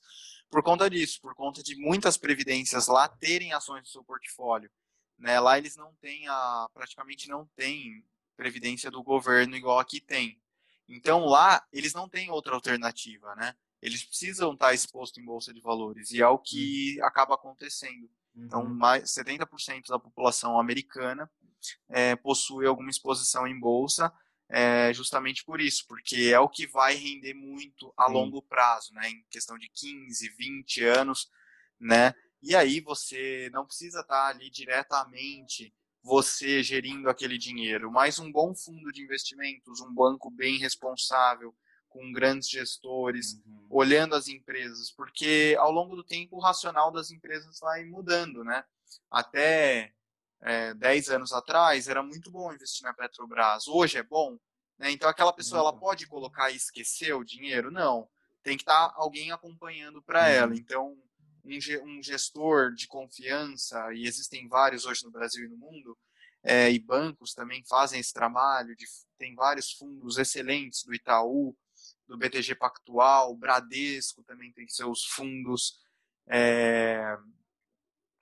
Por 0.49 0.63
conta 0.63 0.89
disso, 0.89 1.21
por 1.21 1.35
conta 1.35 1.61
de 1.61 1.75
muitas 1.75 2.17
previdências 2.17 2.87
lá 2.87 3.07
terem 3.07 3.53
ações 3.53 3.81
no 3.81 3.87
seu 3.87 4.03
portfólio, 4.03 4.71
né, 5.17 5.39
lá 5.39 5.57
eles 5.57 5.75
não 5.75 5.93
têm 6.01 6.27
a, 6.27 6.67
praticamente 6.73 7.29
não 7.29 7.45
tem 7.55 8.03
previdência 8.35 8.89
do 8.89 9.03
governo 9.03 9.55
igual 9.55 9.79
aqui 9.79 10.01
tem. 10.01 10.41
Então 10.87 11.25
lá 11.25 11.65
eles 11.71 11.93
não 11.93 12.09
têm 12.09 12.29
outra 12.29 12.55
alternativa, 12.55 13.35
né? 13.35 13.55
Eles 13.81 14.03
precisam 14.03 14.53
estar 14.53 14.73
expostos 14.73 15.21
em 15.21 15.25
bolsa 15.25 15.53
de 15.53 15.61
valores 15.61 16.11
e 16.11 16.21
é 16.21 16.27
o 16.27 16.39
que 16.39 16.97
hum. 16.99 17.05
acaba 17.05 17.35
acontecendo. 17.35 18.09
Então, 18.35 18.63
uhum. 18.63 18.73
mais 18.73 19.03
70% 19.13 19.87
da 19.87 19.99
população 19.99 20.59
americana 20.59 21.29
é, 21.89 22.15
possui 22.15 22.65
alguma 22.65 22.89
exposição 22.89 23.47
em 23.47 23.59
bolsa, 23.59 24.11
é, 24.49 24.93
justamente 24.93 25.43
por 25.43 25.61
isso, 25.61 25.85
porque 25.87 26.31
é 26.33 26.39
o 26.39 26.49
que 26.49 26.67
vai 26.67 26.95
render 26.95 27.33
muito 27.33 27.93
a 27.97 28.07
Sim. 28.07 28.13
longo 28.13 28.41
prazo, 28.41 28.93
né? 28.93 29.09
Em 29.09 29.25
questão 29.29 29.57
de 29.57 29.69
15, 29.69 30.29
20 30.29 30.83
anos, 30.83 31.29
né? 31.79 32.13
E 32.41 32.55
aí 32.55 32.81
você 32.81 33.49
não 33.53 33.65
precisa 33.65 34.01
estar 34.01 34.27
ali 34.27 34.49
diretamente 34.49 35.73
você 36.03 36.61
gerindo 36.61 37.09
aquele 37.09 37.37
dinheiro, 37.37 37.89
mas 37.89 38.19
um 38.19 38.29
bom 38.29 38.53
fundo 38.53 38.91
de 38.91 39.01
investimentos, 39.01 39.79
um 39.79 39.93
banco 39.93 40.29
bem 40.29 40.57
responsável, 40.57 41.55
com 41.93 42.11
grandes 42.11 42.49
gestores, 42.49 43.33
uhum. 43.45 43.67
olhando 43.69 44.15
as 44.15 44.27
empresas, 44.27 44.91
porque 44.91 45.55
ao 45.59 45.71
longo 45.71 45.95
do 45.95 46.03
tempo 46.03 46.35
o 46.35 46.41
racional 46.41 46.91
das 46.91 47.11
empresas 47.11 47.59
vai 47.59 47.85
mudando, 47.85 48.43
né? 48.43 48.65
Até 49.11 49.93
é, 50.41 50.73
10 50.73 51.09
anos 51.09 51.31
atrás 51.31 51.87
era 51.87 52.01
muito 52.01 52.31
bom 52.31 52.51
investir 52.51 52.83
na 52.83 52.93
Petrobras, 52.93 53.67
hoje 53.67 53.99
é 53.99 54.03
bom, 54.03 54.37
né? 54.77 54.91
Então 54.91 55.07
aquela 55.07 55.31
pessoa 55.31 55.59
ela 55.59 55.77
pode 55.77 56.07
colocar 56.07 56.49
e 56.49 56.55
esquecer 56.55 57.13
o 57.13 57.23
dinheiro? 57.23 57.69
Não, 57.69 58.09
tem 58.41 58.57
que 58.57 58.63
estar 58.63 58.89
tá 58.89 58.95
alguém 58.97 59.31
acompanhando 59.31 60.01
para 60.01 60.21
uhum. 60.21 60.27
ela. 60.27 60.55
Então 60.55 60.97
um 61.83 62.01
gestor 62.01 62.73
de 62.73 62.87
confiança, 62.87 63.93
e 63.93 64.07
existem 64.07 64.47
vários 64.47 64.85
hoje 64.85 65.03
no 65.03 65.11
Brasil 65.11 65.45
e 65.45 65.49
no 65.49 65.57
mundo, 65.57 65.97
é, 66.41 66.71
e 66.71 66.79
bancos 66.79 67.33
também 67.33 67.63
fazem 67.65 67.99
esse 67.99 68.13
trabalho, 68.13 68.75
de, 68.75 68.85
tem 69.17 69.33
vários 69.35 69.71
fundos 69.71 70.17
excelentes 70.17 70.83
do 70.83 70.93
Itaú, 70.93 71.55
do 72.13 72.17
BTG 72.17 72.53
Pactual, 72.53 73.31
o 73.31 73.35
Bradesco 73.35 74.23
também 74.23 74.51
tem 74.53 74.67
seus 74.67 75.03
fundos. 75.03 75.79
É... 76.27 77.17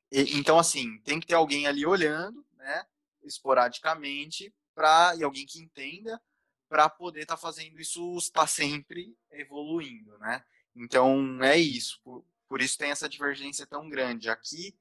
E, 0.09 0.37
então, 0.37 0.57
assim, 0.57 0.97
tem 1.01 1.19
que 1.19 1.27
ter 1.27 1.35
alguém 1.35 1.67
ali 1.67 1.85
olhando, 1.85 2.45
né, 2.55 2.85
esporadicamente, 3.21 4.53
pra, 4.73 5.13
e 5.17 5.23
alguém 5.23 5.45
que 5.45 5.59
entenda, 5.59 6.21
para 6.69 6.89
poder 6.89 7.23
estar 7.23 7.35
tá 7.35 7.41
fazendo 7.41 7.81
isso 7.81 8.17
estar 8.17 8.47
sempre 8.47 9.13
evoluindo, 9.29 10.17
né? 10.19 10.41
Então, 10.73 11.43
é 11.43 11.57
isso. 11.57 11.99
Por, 12.01 12.25
por 12.47 12.61
isso 12.61 12.77
tem 12.77 12.91
essa 12.91 13.09
divergência 13.09 13.67
tão 13.67 13.89
grande. 13.89 14.29
Aqui, 14.29 14.73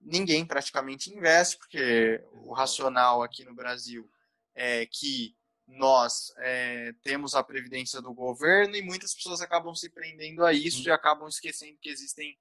ninguém 0.00 0.44
praticamente 0.44 1.14
investe, 1.14 1.56
porque 1.56 2.20
o 2.32 2.52
racional 2.52 3.22
aqui 3.22 3.44
no 3.44 3.54
Brasil 3.54 4.10
é 4.56 4.86
que 4.86 5.36
nós 5.66 6.32
é, 6.38 6.92
temos 7.02 7.34
a 7.34 7.42
previdência 7.42 8.00
do 8.00 8.14
governo 8.14 8.76
e 8.76 8.82
muitas 8.82 9.14
pessoas 9.14 9.40
acabam 9.40 9.74
se 9.74 9.90
prendendo 9.90 10.44
a 10.44 10.52
isso 10.52 10.82
Sim. 10.82 10.88
e 10.88 10.90
acabam 10.90 11.28
esquecendo 11.28 11.78
que 11.80 11.88
existem 11.88 12.38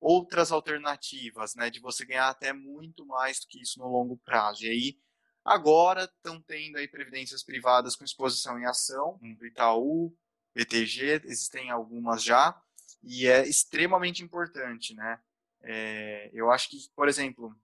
outras 0.00 0.52
alternativas, 0.52 1.54
né, 1.54 1.70
de 1.70 1.80
você 1.80 2.04
ganhar 2.04 2.28
até 2.28 2.52
muito 2.52 3.06
mais 3.06 3.40
do 3.40 3.46
que 3.46 3.60
isso 3.60 3.78
no 3.78 3.88
longo 3.88 4.18
prazo. 4.18 4.64
E 4.64 4.68
aí, 4.68 4.98
agora 5.44 6.04
estão 6.04 6.40
tendo 6.42 6.76
aí 6.76 6.88
previdências 6.88 7.42
privadas 7.42 7.96
com 7.96 8.04
exposição 8.04 8.58
em 8.58 8.66
ação, 8.66 9.18
do 9.38 9.46
Itaú, 9.46 10.14
BTG, 10.54 11.22
existem 11.24 11.70
algumas 11.70 12.22
já, 12.22 12.60
e 13.02 13.26
é 13.26 13.46
extremamente 13.46 14.22
importante, 14.22 14.94
né? 14.94 15.20
É, 15.62 16.30
eu 16.32 16.50
acho 16.50 16.70
que, 16.70 16.78
por 16.94 17.08
exemplo, 17.08 17.54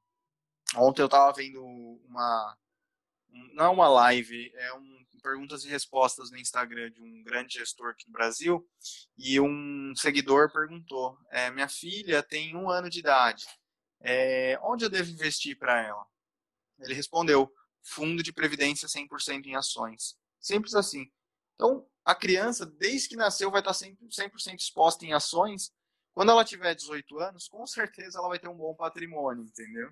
ontem 0.76 1.02
eu 1.02 1.06
estava 1.06 1.32
vendo 1.32 1.62
uma 2.06 2.56
não 3.54 3.64
é 3.64 3.68
uma 3.68 3.88
live, 3.88 4.52
é 4.54 4.74
um 4.74 5.02
perguntas 5.22 5.64
e 5.64 5.68
respostas 5.68 6.30
no 6.30 6.36
Instagram 6.36 6.90
de 6.90 7.00
um 7.00 7.22
grande 7.22 7.54
gestor 7.54 7.90
aqui 7.90 8.06
no 8.06 8.12
Brasil 8.12 8.68
e 9.16 9.40
um 9.40 9.94
seguidor 9.96 10.52
perguntou: 10.52 11.16
é, 11.30 11.50
minha 11.50 11.68
filha 11.68 12.22
tem 12.22 12.56
um 12.56 12.68
ano 12.68 12.90
de 12.90 12.98
idade, 12.98 13.46
é, 14.00 14.58
onde 14.62 14.84
eu 14.84 14.90
devo 14.90 15.10
investir 15.10 15.56
para 15.56 15.80
ela? 15.80 16.04
Ele 16.80 16.92
respondeu: 16.92 17.50
fundo 17.82 18.22
de 18.22 18.32
previdência 18.32 18.88
100% 18.88 19.46
em 19.46 19.54
ações. 19.54 20.16
Simples 20.40 20.74
assim. 20.74 21.10
Então, 21.54 21.86
a 22.04 22.14
criança, 22.14 22.66
desde 22.66 23.08
que 23.08 23.16
nasceu, 23.16 23.50
vai 23.50 23.60
estar 23.60 23.72
100%, 23.72 23.96
100 24.10 24.56
exposta 24.56 25.06
em 25.06 25.12
ações. 25.12 25.72
Quando 26.12 26.30
ela 26.30 26.44
tiver 26.44 26.74
18 26.74 27.18
anos, 27.20 27.48
com 27.48 27.66
certeza 27.66 28.18
ela 28.18 28.28
vai 28.28 28.38
ter 28.38 28.48
um 28.48 28.56
bom 28.56 28.74
patrimônio, 28.74 29.44
entendeu? 29.44 29.90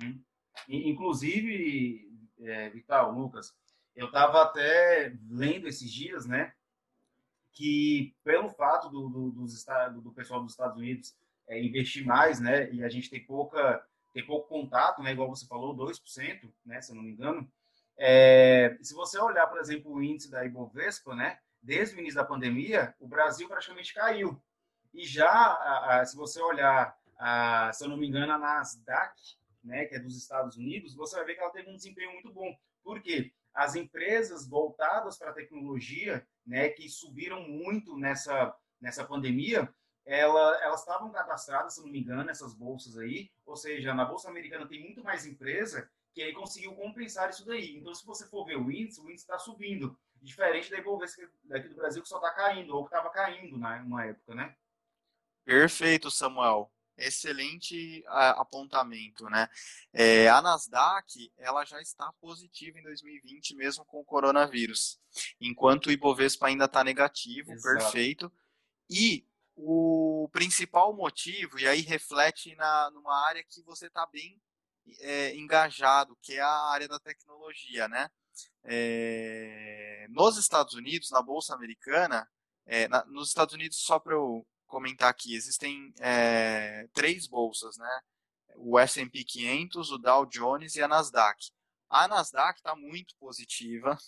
Uhum. 0.00 0.22
Inclusive, 0.68 2.08
é, 2.42 2.68
Vital, 2.70 3.12
Lucas, 3.12 3.54
eu 3.94 4.06
estava 4.06 4.42
até 4.42 5.14
lendo 5.28 5.68
esses 5.68 5.92
dias, 5.92 6.26
né, 6.26 6.52
que 7.52 8.14
pelo 8.22 8.48
fato 8.48 8.88
do, 8.88 9.08
do, 9.08 9.30
dos, 9.30 9.64
do 10.02 10.12
pessoal 10.12 10.42
dos 10.42 10.52
Estados 10.52 10.76
Unidos 10.78 11.14
é, 11.48 11.60
investir 11.62 12.04
mais, 12.04 12.40
né, 12.40 12.70
e 12.72 12.82
a 12.84 12.88
gente 12.88 13.10
tem 13.10 13.22
pouca 13.24 13.84
tem 14.12 14.26
pouco 14.26 14.48
contato, 14.48 15.02
né, 15.02 15.12
igual 15.12 15.28
você 15.28 15.46
falou, 15.46 15.76
2%, 15.76 16.52
né, 16.66 16.80
se 16.80 16.90
eu 16.90 16.96
não 16.96 17.02
me 17.02 17.12
engano, 17.12 17.48
é, 17.96 18.76
se 18.82 18.92
você 18.92 19.18
olhar, 19.18 19.46
por 19.46 19.60
exemplo, 19.60 19.92
o 19.92 20.02
índice 20.02 20.30
da 20.30 20.44
Ibovespa, 20.44 21.14
né, 21.14 21.38
desde 21.62 21.94
o 21.94 22.00
início 22.00 22.16
da 22.16 22.24
pandemia, 22.24 22.94
o 22.98 23.06
Brasil 23.06 23.46
praticamente 23.46 23.94
caiu. 23.94 24.40
E 24.92 25.06
já, 25.06 25.28
a, 25.28 26.00
a, 26.00 26.06
se 26.06 26.16
você 26.16 26.40
olhar, 26.40 26.96
a, 27.18 27.70
se 27.72 27.84
eu 27.84 27.88
não 27.88 27.96
me 27.96 28.08
engano, 28.08 28.32
a 28.32 28.38
Nasdaq, 28.38 29.36
né, 29.62 29.84
que 29.84 29.94
é 29.94 29.98
dos 29.98 30.16
Estados 30.16 30.56
Unidos, 30.56 30.94
você 30.94 31.16
vai 31.16 31.24
ver 31.24 31.34
que 31.34 31.40
ela 31.40 31.50
teve 31.50 31.70
um 31.70 31.76
desempenho 31.76 32.12
muito 32.12 32.32
bom. 32.32 32.54
Por 32.82 33.00
quê? 33.02 33.32
As 33.52 33.74
empresas 33.74 34.48
voltadas 34.48 35.18
para 35.18 35.30
a 35.30 35.34
tecnologia, 35.34 36.26
né, 36.46 36.68
que 36.68 36.88
subiram 36.88 37.46
muito 37.48 37.96
nessa, 37.96 38.54
nessa 38.80 39.04
pandemia, 39.04 39.72
ela, 40.06 40.62
elas 40.62 40.80
estavam 40.80 41.10
cadastradas, 41.10 41.74
se 41.74 41.82
não 41.82 41.88
me 41.88 42.00
engano, 42.00 42.24
nessas 42.24 42.54
bolsas 42.54 42.96
aí, 42.96 43.30
ou 43.44 43.56
seja, 43.56 43.94
na 43.94 44.04
Bolsa 44.04 44.28
Americana 44.28 44.66
tem 44.66 44.80
muito 44.82 45.04
mais 45.04 45.26
empresa 45.26 45.88
que 46.12 46.22
aí 46.22 46.32
conseguiu 46.32 46.74
compensar 46.74 47.30
isso 47.30 47.46
daí. 47.46 47.76
Então, 47.76 47.94
se 47.94 48.04
você 48.04 48.26
for 48.26 48.44
ver 48.44 48.56
o 48.56 48.70
índice, 48.70 49.00
o 49.00 49.04
índice 49.04 49.24
está 49.24 49.38
subindo, 49.38 49.96
diferente 50.20 50.70
da 50.70 50.78
Ibovespa 50.78 51.22
daqui 51.44 51.68
do 51.68 51.76
Brasil, 51.76 52.02
que 52.02 52.08
só 52.08 52.16
está 52.16 52.32
caindo, 52.32 52.74
ou 52.74 52.84
que 52.84 52.94
estava 52.94 53.10
caindo 53.10 53.56
na, 53.56 53.80
numa 53.82 54.04
época, 54.04 54.34
né? 54.34 54.56
Perfeito, 55.44 56.10
Samuel 56.10 56.70
excelente 57.06 58.04
apontamento, 58.06 59.24
né? 59.28 59.48
É, 59.92 60.28
a 60.28 60.40
Nasdaq 60.40 61.32
ela 61.38 61.64
já 61.64 61.80
está 61.80 62.12
positiva 62.20 62.78
em 62.78 62.82
2020 62.82 63.54
mesmo 63.56 63.84
com 63.84 64.00
o 64.00 64.04
coronavírus, 64.04 65.00
enquanto 65.40 65.86
o 65.86 65.92
Ibovespa 65.92 66.46
ainda 66.46 66.66
está 66.66 66.84
negativo, 66.84 67.52
Exato. 67.52 67.78
perfeito. 67.78 68.32
E 68.88 69.26
o 69.56 70.28
principal 70.32 70.94
motivo 70.94 71.58
e 71.58 71.66
aí 71.66 71.82
reflete 71.82 72.54
na 72.56 72.90
numa 72.90 73.14
área 73.26 73.44
que 73.44 73.62
você 73.62 73.86
está 73.86 74.06
bem 74.06 74.40
é, 75.00 75.34
engajado, 75.36 76.16
que 76.22 76.34
é 76.34 76.40
a 76.40 76.70
área 76.70 76.88
da 76.88 76.98
tecnologia, 76.98 77.88
né? 77.88 78.10
É, 78.64 80.06
nos 80.10 80.36
Estados 80.38 80.74
Unidos, 80.74 81.10
na 81.10 81.22
bolsa 81.22 81.54
americana, 81.54 82.28
é, 82.66 82.88
na, 82.88 83.04
nos 83.06 83.28
Estados 83.28 83.54
Unidos 83.54 83.78
só 83.78 83.98
para 83.98 84.14
eu 84.14 84.46
comentar 84.70 85.10
aqui. 85.10 85.34
Existem 85.34 85.92
é, 86.00 86.88
três 86.94 87.26
bolsas, 87.26 87.76
né? 87.76 88.00
O 88.56 88.78
S&P 88.78 89.24
500, 89.24 89.90
o 89.90 89.98
Dow 89.98 90.26
Jones 90.26 90.76
e 90.76 90.82
a 90.82 90.88
Nasdaq. 90.88 91.50
A 91.88 92.06
Nasdaq 92.06 92.58
está 92.58 92.74
muito 92.76 93.14
positiva, 93.16 93.98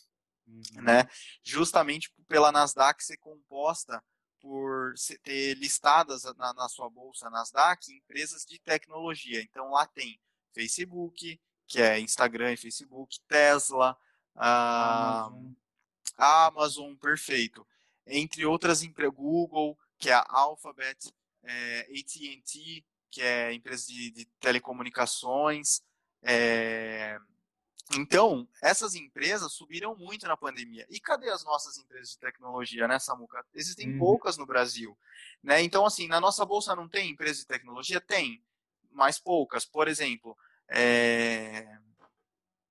uhum. 0.46 0.82
né? 0.82 1.08
Justamente 1.42 2.12
pela 2.28 2.52
Nasdaq 2.52 3.04
ser 3.04 3.16
composta 3.18 4.02
por 4.40 4.94
ter 5.22 5.54
listadas 5.54 6.24
na, 6.36 6.52
na, 6.52 6.68
sua 6.68 6.90
bolsa 6.90 7.30
Nasdaq 7.30 7.92
empresas 7.92 8.44
de 8.44 8.58
tecnologia. 8.58 9.40
Então 9.40 9.70
lá 9.70 9.86
tem 9.86 10.20
Facebook, 10.52 11.40
que 11.66 11.80
é 11.80 12.00
Instagram 12.00 12.52
e 12.52 12.56
Facebook, 12.56 13.18
Tesla, 13.28 13.96
a 14.34 15.26
Amazon, 15.26 15.52
Amazon 16.16 16.94
perfeito. 16.96 17.66
Entre 18.06 18.44
outras 18.44 18.82
empresas, 18.82 19.14
Google, 19.14 19.78
que 20.02 20.10
é 20.10 20.14
a 20.14 20.26
Alphabet, 20.28 21.14
é, 21.44 21.80
AT&T, 21.82 22.84
que 23.08 23.22
é 23.22 23.52
empresa 23.52 23.86
de, 23.86 24.10
de 24.10 24.24
telecomunicações. 24.40 25.80
É... 26.24 27.16
Então, 27.94 28.48
essas 28.60 28.96
empresas 28.96 29.52
subiram 29.52 29.94
muito 29.94 30.26
na 30.26 30.36
pandemia. 30.36 30.84
E 30.90 30.98
cadê 30.98 31.30
as 31.30 31.44
nossas 31.44 31.78
empresas 31.78 32.10
de 32.10 32.18
tecnologia, 32.18 32.88
né, 32.88 32.98
Samuca? 32.98 33.46
Existem 33.54 33.94
hum. 33.94 33.98
poucas 34.00 34.36
no 34.36 34.44
Brasil. 34.44 34.98
Né? 35.40 35.62
Então, 35.62 35.86
assim, 35.86 36.08
na 36.08 36.20
nossa 36.20 36.44
bolsa 36.44 36.74
não 36.74 36.88
tem 36.88 37.10
empresa 37.10 37.38
de 37.38 37.46
tecnologia? 37.46 38.00
Tem, 38.00 38.42
mas 38.90 39.20
poucas. 39.20 39.64
Por 39.64 39.86
exemplo, 39.86 40.36
é... 40.68 41.78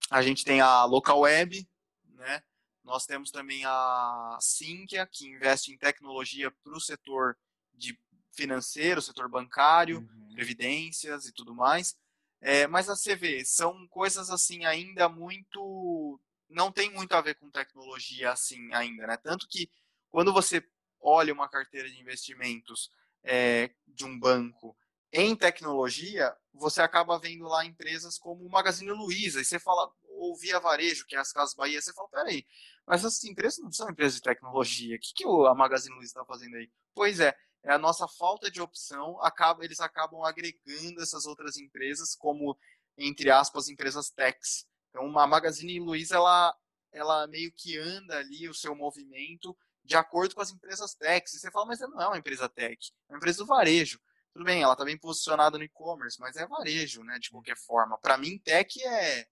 a 0.10 0.22
gente 0.22 0.44
tem 0.44 0.60
a 0.60 0.84
Local 0.84 1.22
Web, 1.22 1.66
né? 2.10 2.44
Nós 2.84 3.06
temos 3.06 3.32
também 3.32 3.64
a 3.66 4.38
Sinqia, 4.42 5.06
que 5.06 5.28
investe 5.28 5.72
em 5.72 5.78
tecnologia 5.78 6.52
para 6.64 6.74
o 6.74 6.80
setor 6.80 7.38
de 7.74 7.98
financeiro, 8.32 9.02
setor 9.02 9.30
bancário, 9.30 10.00
uhum. 10.00 10.34
previdências 10.34 11.26
e 11.26 11.34
tudo 11.34 11.54
mais. 11.54 11.96
É, 12.42 12.66
mas 12.66 12.90
a 12.90 12.96
CV 12.96 13.46
são 13.46 13.88
coisas 13.88 14.32
assim 14.32 14.66
ainda 14.66 15.08
muito 15.08 16.20
não 16.50 16.72
tem 16.72 16.92
muito 16.92 17.14
a 17.14 17.22
ver 17.22 17.36
com 17.36 17.50
tecnologia 17.50 18.32
assim 18.32 18.74
ainda, 18.74 19.08
né? 19.08 19.18
Tanto 19.18 19.48
que 19.48 19.70
quando 20.10 20.34
você 20.34 20.64
olha 21.00 21.34
uma 21.34 21.48
carteira 21.48 21.90
de 21.90 22.00
investimentos 22.00 22.90
é, 23.24 23.72
de 23.88 24.06
um 24.06 24.20
banco 24.20 24.76
em 25.12 25.36
tecnologia, 25.36 26.36
você 26.54 26.82
acaba 26.82 27.20
vendo 27.20 27.46
lá 27.46 27.66
empresas 27.66 28.18
como 28.18 28.46
o 28.46 28.50
Magazine 28.50 28.92
Luiza, 28.92 29.42
e 29.42 29.46
você 29.46 29.60
fala, 29.60 29.92
ou 30.08 30.38
Via 30.38 30.60
Varejo, 30.60 31.06
que 31.06 31.16
é 31.16 31.20
as 31.20 31.34
Casas 31.34 31.54
Bahia, 31.54 31.82
você 31.82 31.94
fala, 31.94 32.08
peraí, 32.10 32.46
mas 32.88 33.06
essas 33.06 33.24
empresas 33.24 33.60
não 33.60 33.72
são 33.72 33.90
empresas 33.90 34.16
de 34.16 34.22
tecnologia, 34.22 34.96
o 34.96 35.00
que, 35.00 35.14
que 35.14 35.24
a 35.26 35.54
Magazine 35.54 35.96
Luiza 35.96 36.12
está 36.12 36.26
fazendo 36.26 36.56
aí? 36.56 36.70
Pois 36.94 37.20
é, 37.20 37.36
é 37.64 37.72
a 37.74 37.78
nossa 37.78 38.08
falta 38.08 38.50
de 38.50 38.62
opção, 38.62 39.22
acaba, 39.22 39.64
eles 39.64 39.80
acabam 39.80 40.24
agregando 40.24 41.02
essas 41.02 41.26
outras 41.26 41.58
empresas 41.58 42.16
como, 42.16 42.58
entre 42.98 43.30
aspas, 43.30 43.70
empresas 43.70 44.10
techs. 44.10 44.66
Então, 44.90 45.18
a 45.18 45.28
Magazine 45.28 45.80
Luiza, 45.80 46.16
ela, 46.16 46.56
ela 46.92 47.28
meio 47.28 47.52
que 47.56 47.78
anda 47.78 48.18
ali 48.18 48.50
o 48.50 48.54
seu 48.54 48.76
movimento 48.76 49.56
de 49.84 49.96
acordo 49.96 50.36
com 50.36 50.42
as 50.42 50.52
empresas 50.52 50.94
techs. 50.96 51.34
E 51.34 51.40
você 51.40 51.52
fala, 51.52 51.66
mas 51.68 51.80
não 51.80 52.02
é 52.02 52.08
uma 52.08 52.18
empresa 52.18 52.50
tech, 52.50 52.78
é 53.08 53.14
uma 53.14 53.18
empresa 53.18 53.40
do 53.40 53.46
varejo. 53.46 54.00
Tudo 54.34 54.46
bem, 54.46 54.62
ela 54.62 54.74
está 54.74 54.86
bem 54.86 54.98
posicionada 54.98 55.58
no 55.58 55.64
e-commerce, 55.64 56.20
mas 56.20 56.36
é 56.38 56.48
varejo, 56.48 57.04
né, 57.04 57.20
de 57.20 57.30
qualquer 57.30 57.58
forma. 57.58 57.98
Para 57.98 58.18
mim, 58.18 58.40
tech 58.40 58.82
é, 58.82 59.28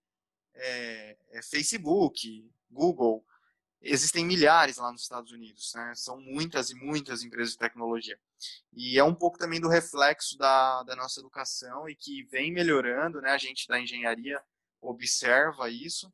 é, 0.55 1.17
é 1.31 1.41
Facebook, 1.41 2.51
Google, 2.69 3.25
existem 3.81 4.25
milhares 4.25 4.77
lá 4.77 4.91
nos 4.91 5.03
Estados 5.03 5.31
Unidos, 5.31 5.73
né? 5.73 5.93
São 5.95 6.19
muitas 6.19 6.69
e 6.69 6.75
muitas 6.75 7.23
empresas 7.23 7.53
de 7.53 7.59
tecnologia. 7.59 8.19
E 8.73 8.97
é 8.97 9.03
um 9.03 9.15
pouco 9.15 9.37
também 9.37 9.59
do 9.59 9.69
reflexo 9.69 10.37
da, 10.37 10.83
da 10.83 10.95
nossa 10.95 11.19
educação 11.19 11.87
e 11.87 11.95
que 11.95 12.23
vem 12.23 12.51
melhorando, 12.51 13.21
né? 13.21 13.31
A 13.31 13.37
gente 13.37 13.67
da 13.67 13.79
engenharia 13.79 14.41
observa 14.81 15.69
isso. 15.69 16.11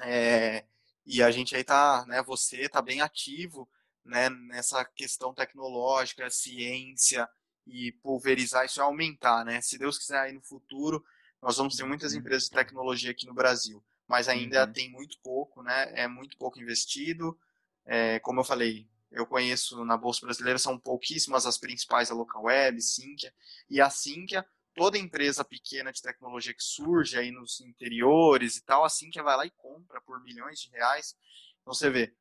É, 0.00 0.64
e 1.04 1.22
a 1.22 1.30
gente 1.30 1.54
aí 1.54 1.64
tá, 1.64 2.04
né? 2.06 2.22
Você 2.22 2.68
tá 2.68 2.82
bem 2.82 3.00
ativo, 3.00 3.68
né? 4.04 4.28
Nessa 4.28 4.84
questão 4.84 5.32
tecnológica, 5.32 6.28
ciência 6.30 7.28
e 7.66 7.92
pulverizar 8.02 8.64
isso 8.64 8.80
e 8.80 8.82
aumentar, 8.82 9.44
né? 9.44 9.60
Se 9.60 9.78
Deus 9.78 9.98
quiser 9.98 10.18
aí 10.18 10.32
no 10.32 10.42
futuro, 10.42 11.04
nós 11.40 11.56
vamos 11.56 11.76
ter 11.76 11.84
muitas 11.84 12.12
uhum. 12.12 12.18
empresas 12.18 12.44
de 12.44 12.54
tecnologia 12.54 13.10
aqui 13.12 13.26
no 13.26 13.34
Brasil 13.34 13.84
mas 14.08 14.28
ainda 14.28 14.64
uhum. 14.66 14.72
tem 14.72 14.90
muito 14.90 15.18
pouco, 15.20 15.62
né? 15.62 15.92
É 15.94 16.06
muito 16.06 16.36
pouco 16.36 16.60
investido. 16.60 17.38
É, 17.84 18.18
como 18.20 18.40
eu 18.40 18.44
falei, 18.44 18.88
eu 19.10 19.26
conheço 19.26 19.84
na 19.84 19.96
Bolsa 19.96 20.24
Brasileira, 20.24 20.58
são 20.58 20.78
pouquíssimas 20.78 21.46
as 21.46 21.58
principais, 21.58 22.10
a 22.10 22.14
Local 22.14 22.44
Web, 22.44 22.80
Sinqia, 22.82 23.32
e 23.70 23.80
a 23.80 23.88
Sinqia, 23.88 24.46
toda 24.74 24.98
empresa 24.98 25.44
pequena 25.44 25.92
de 25.92 26.02
tecnologia 26.02 26.52
que 26.52 26.62
surge 26.62 27.18
aí 27.18 27.30
nos 27.30 27.60
interiores 27.60 28.56
e 28.56 28.64
tal, 28.64 28.84
a 28.84 28.88
Sinqia 28.88 29.22
vai 29.22 29.36
lá 29.36 29.46
e 29.46 29.50
compra 29.50 30.00
por 30.02 30.22
milhões 30.22 30.60
de 30.60 30.70
reais. 30.70 31.16
Então 31.62 31.72
você 31.72 31.88
vê, 31.88 32.14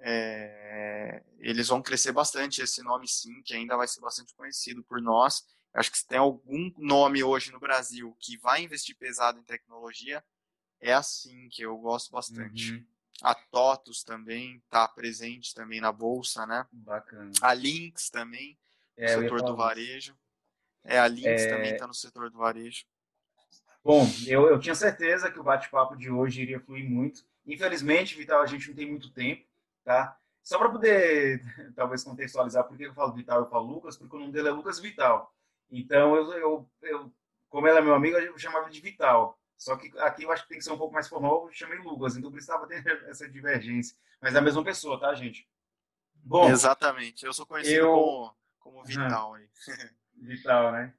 é, 0.00 1.22
eles 1.38 1.68
vão 1.68 1.80
crescer 1.80 2.12
bastante, 2.12 2.60
esse 2.60 2.82
nome 2.82 3.06
Sinqia 3.06 3.56
ainda 3.56 3.76
vai 3.76 3.86
ser 3.86 4.00
bastante 4.00 4.34
conhecido 4.34 4.82
por 4.82 5.00
nós. 5.00 5.44
Acho 5.74 5.90
que 5.90 5.98
se 5.98 6.06
tem 6.06 6.18
algum 6.18 6.70
nome 6.76 7.22
hoje 7.22 7.50
no 7.52 7.60
Brasil 7.60 8.14
que 8.20 8.36
vai 8.38 8.62
investir 8.62 8.96
pesado 8.96 9.38
em 9.38 9.44
tecnologia, 9.44 10.22
é 10.82 10.92
assim 10.92 11.48
que 11.48 11.62
eu 11.62 11.78
gosto 11.78 12.10
bastante. 12.10 12.72
Uhum. 12.72 12.84
A 13.22 13.34
TOTUS 13.34 14.02
também 14.02 14.56
está 14.56 14.86
presente 14.88 15.54
também 15.54 15.80
na 15.80 15.92
bolsa, 15.92 16.44
né? 16.44 16.66
Bacana. 16.72 17.30
A 17.40 17.54
Lynx 17.54 18.10
também, 18.10 18.58
no 18.98 19.04
é, 19.04 19.08
setor 19.08 19.42
do 19.42 19.56
varejo. 19.56 20.16
É, 20.82 20.98
a 20.98 21.06
Lynx 21.06 21.42
é... 21.42 21.48
também 21.48 21.72
está 21.72 21.86
no 21.86 21.94
setor 21.94 22.28
do 22.30 22.38
varejo. 22.38 22.84
Bom, 23.84 24.04
eu, 24.26 24.48
eu 24.48 24.58
tinha 24.58 24.74
certeza 24.74 25.30
que 25.30 25.38
o 25.38 25.44
bate-papo 25.44 25.96
de 25.96 26.10
hoje 26.10 26.42
iria 26.42 26.60
fluir 26.60 26.88
muito. 26.88 27.24
Infelizmente, 27.46 28.16
Vital, 28.16 28.42
a 28.42 28.46
gente 28.46 28.68
não 28.68 28.74
tem 28.74 28.88
muito 28.88 29.10
tempo, 29.10 29.44
tá? 29.84 30.16
Só 30.42 30.58
para 30.58 30.68
poder, 30.68 31.42
talvez, 31.74 32.02
contextualizar 32.02 32.64
por 32.64 32.76
que 32.76 32.84
eu 32.84 32.94
falo 32.94 33.12
Vital 33.12 33.40
e 33.40 33.44
eu 33.44 33.50
falo 33.50 33.72
Lucas, 33.72 33.96
porque 33.96 34.16
o 34.16 34.18
nome 34.18 34.32
dele 34.32 34.48
é 34.48 34.52
Lucas 34.52 34.80
Vital. 34.80 35.32
Então, 35.70 36.16
eu, 36.16 36.32
eu, 36.32 36.70
eu 36.82 37.12
como 37.48 37.66
ela 37.66 37.78
é 37.78 37.82
meu 37.82 37.94
amigo, 37.94 38.16
eu 38.16 38.38
chamava 38.38 38.70
de 38.70 38.80
Vital. 38.80 39.38
Só 39.62 39.76
que 39.76 39.96
aqui 40.00 40.24
eu 40.24 40.32
acho 40.32 40.42
que 40.42 40.48
tem 40.48 40.58
que 40.58 40.64
ser 40.64 40.72
um 40.72 40.78
pouco 40.78 40.92
mais 40.92 41.08
formal, 41.08 41.46
eu 41.46 41.52
chamei 41.52 41.78
Lucas, 41.78 42.16
então 42.16 42.32
precisava 42.32 42.66
ter 42.66 42.84
essa 43.08 43.28
divergência. 43.28 43.96
Mas 44.20 44.34
é 44.34 44.38
a 44.38 44.42
mesma 44.42 44.64
pessoa, 44.64 44.98
tá, 44.98 45.14
gente? 45.14 45.48
Bom, 46.14 46.50
Exatamente, 46.50 47.24
eu 47.24 47.32
sou 47.32 47.46
conhecido 47.46 47.76
eu... 47.76 47.92
como, 47.92 48.34
como 48.58 48.84
Vital. 48.84 49.34
Aí. 49.34 49.48
Vital, 50.20 50.72
né? 50.72 50.92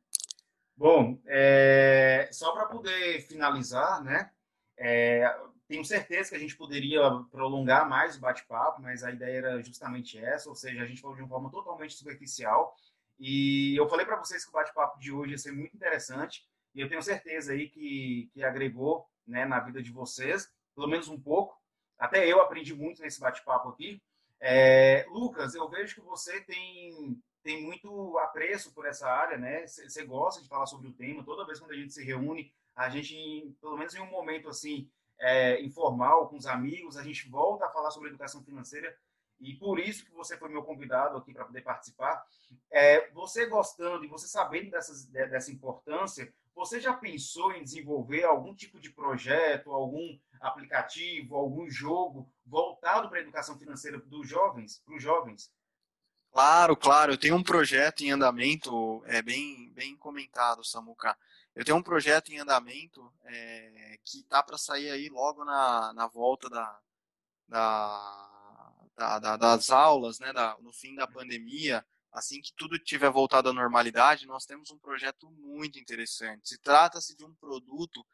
Bom, 0.78 1.22
é... 1.26 2.30
só 2.32 2.54
para 2.54 2.68
poder 2.68 3.22
finalizar, 3.24 4.02
né? 4.02 4.32
É... 4.78 5.30
Tenho 5.68 5.84
certeza 5.84 6.30
que 6.30 6.36
a 6.38 6.40
gente 6.40 6.56
poderia 6.56 7.02
prolongar 7.32 7.90
mais 7.90 8.16
o 8.16 8.22
bate-papo, 8.22 8.82
mas 8.82 9.04
a 9.04 9.12
ideia 9.12 9.40
era 9.40 9.62
justamente 9.62 10.18
essa, 10.18 10.48
ou 10.48 10.56
seja, 10.56 10.84
a 10.84 10.86
gente 10.86 11.02
falou 11.02 11.18
de 11.18 11.22
uma 11.22 11.30
forma 11.30 11.52
totalmente 11.52 11.96
superficial. 11.96 12.78
E 13.20 13.76
eu 13.76 13.90
falei 13.90 14.06
para 14.06 14.16
vocês 14.16 14.46
que 14.46 14.50
o 14.50 14.54
bate-papo 14.54 15.00
de 15.02 15.12
hoje 15.12 15.32
ia 15.32 15.38
ser 15.38 15.52
muito 15.52 15.76
interessante. 15.76 16.48
E 16.74 16.82
eu 16.82 16.90
tenho 16.90 17.02
certeza 17.02 17.54
aí 17.54 17.70
que, 17.70 18.30
que 18.34 18.44
agregou 18.44 19.08
né, 19.28 19.46
na 19.46 19.60
vida 19.60 19.82
de 19.82 19.92
vocês, 19.92 20.52
pelo 20.76 20.88
menos 20.88 21.08
um 21.08 21.20
pouco. 21.20 21.58
Até 21.98 22.28
eu 22.28 22.42
aprendi 22.42 22.74
muito 22.74 23.02
nesse 23.02 23.20
bate-papo 23.20 23.70
aqui. 23.70 24.02
É, 24.40 25.06
Lucas, 25.10 25.56
eu 25.56 25.70
vejo 25.70 25.96
que 25.96 26.02
você 26.02 26.42
tem, 26.42 27.22
tem 27.44 27.62
muito 27.62 28.18
apreço 28.18 28.74
por 28.74 28.86
essa 28.86 29.08
área, 29.08 29.38
né? 29.38 29.66
Você 29.66 30.04
gosta 30.04 30.42
de 30.42 30.50
falar 30.50 30.66
sobre 30.66 30.88
o 30.88 30.94
tema. 30.94 31.24
Toda 31.24 31.46
vez 31.46 31.60
quando 31.60 31.72
a 31.72 31.78
gente 31.78 31.94
se 31.94 32.04
reúne, 32.04 32.52
a 32.76 32.90
gente, 32.90 33.56
pelo 33.62 33.78
menos 33.78 33.94
em 33.96 34.02
um 34.02 34.10
momento 34.10 34.50
assim, 34.50 34.90
é, 35.20 35.62
informal, 35.62 36.28
com 36.28 36.36
os 36.36 36.46
amigos, 36.46 36.98
a 36.98 37.04
gente 37.04 37.30
volta 37.30 37.66
a 37.66 37.70
falar 37.70 37.92
sobre 37.92 38.10
educação 38.10 38.44
financeira 38.44 38.96
e 39.40 39.54
por 39.56 39.80
isso 39.80 40.06
que 40.06 40.12
você 40.12 40.38
foi 40.38 40.50
meu 40.50 40.64
convidado 40.64 41.18
aqui 41.18 41.34
para 41.34 41.46
poder 41.46 41.62
participar. 41.62 42.26
É, 42.72 43.10
você 43.12 43.46
gostando 43.46 44.06
e 44.06 44.08
você 44.08 44.28
sabendo 44.28 44.72
dessas, 44.72 45.06
dessa 45.06 45.52
importância, 45.52 46.34
você 46.56 46.80
já 46.80 46.94
pensou 46.94 47.52
em 47.54 47.64
desenvolver 47.64 48.24
algum 48.24 48.54
tipo 48.54 48.80
de 48.80 48.92
projeto, 48.92 49.72
algum 49.72 50.18
aplicativo, 50.40 51.36
algum 51.36 51.70
jogo 51.70 52.32
voltado 52.46 53.10
para 53.10 53.20
a 53.20 53.22
educação 53.22 53.58
financeira 53.58 53.98
dos 54.00 54.28
jovens, 54.28 54.82
para 54.86 54.96
os 54.96 55.02
jovens? 55.02 55.52
Claro, 56.32 56.76
claro. 56.76 57.14
Eu 57.14 57.18
tenho 57.18 57.36
um 57.36 57.44
projeto 57.44 58.02
em 58.02 58.12
andamento, 58.12 59.04
é 59.06 59.22
bem, 59.22 59.72
bem 59.72 59.96
comentado, 59.96 60.64
Samuca. 60.64 61.18
Eu 61.56 61.64
tenho 61.64 61.78
um 61.78 61.84
projeto 61.84 62.32
em 62.32 62.40
andamento 62.40 63.14
é, 63.26 64.00
que 64.04 64.20
está 64.20 64.42
para 64.42 64.58
sair 64.58 64.90
aí 64.90 65.10
logo 65.10 65.46
na, 65.46 65.94
na 65.94 66.08
volta 66.08 66.50
da, 66.50 66.80
da, 67.48 68.74
da, 68.96 69.20
da 69.20 69.38
das 69.38 69.70
aulas, 69.70 70.20
né, 70.20 70.34
da, 70.34 70.58
no 70.60 70.74
fim 70.74 70.96
da 70.96 71.06
pandemia 71.08 71.86
assim 72.14 72.42
que 72.42 72.54
tudo 72.56 72.78
tiver 72.78 73.10
voltado 73.10 73.50
à 73.50 73.54
normalidade, 73.54 74.28
nós 74.28 74.46
temos 74.46 74.70
um 74.72 74.78
projeto 74.78 75.30
muito 75.32 75.80
interessante. 75.80 76.50
Se 76.50 76.62
trata-se 76.62 77.18
de 77.18 77.26
um 77.26 77.34
produto 77.34 78.06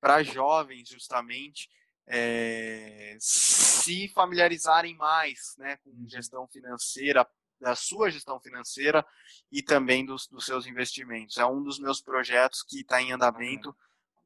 para 0.00 0.22
jovens, 0.22 0.88
justamente, 0.88 1.70
é, 2.06 3.16
se 3.20 4.08
familiarizarem 4.08 4.96
mais 4.96 5.54
né, 5.58 5.76
com 5.76 5.90
uhum. 5.90 6.08
gestão 6.08 6.48
financeira 6.48 7.28
da 7.60 7.76
sua 7.76 8.10
gestão 8.10 8.40
financeira 8.40 9.06
e 9.50 9.62
também 9.62 10.04
dos, 10.04 10.26
dos 10.26 10.44
seus 10.44 10.66
investimentos. 10.66 11.36
É 11.36 11.46
um 11.46 11.62
dos 11.62 11.78
meus 11.78 12.00
projetos 12.00 12.64
que 12.64 12.80
está 12.80 13.00
em 13.00 13.12
andamento 13.12 13.74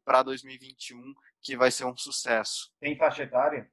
para 0.04 0.22
2021, 0.22 1.14
que 1.42 1.56
vai 1.56 1.70
ser 1.70 1.84
um 1.84 1.96
sucesso. 1.96 2.72
Tem 2.80 2.96
faixa 2.96 3.24
etária? 3.24 3.70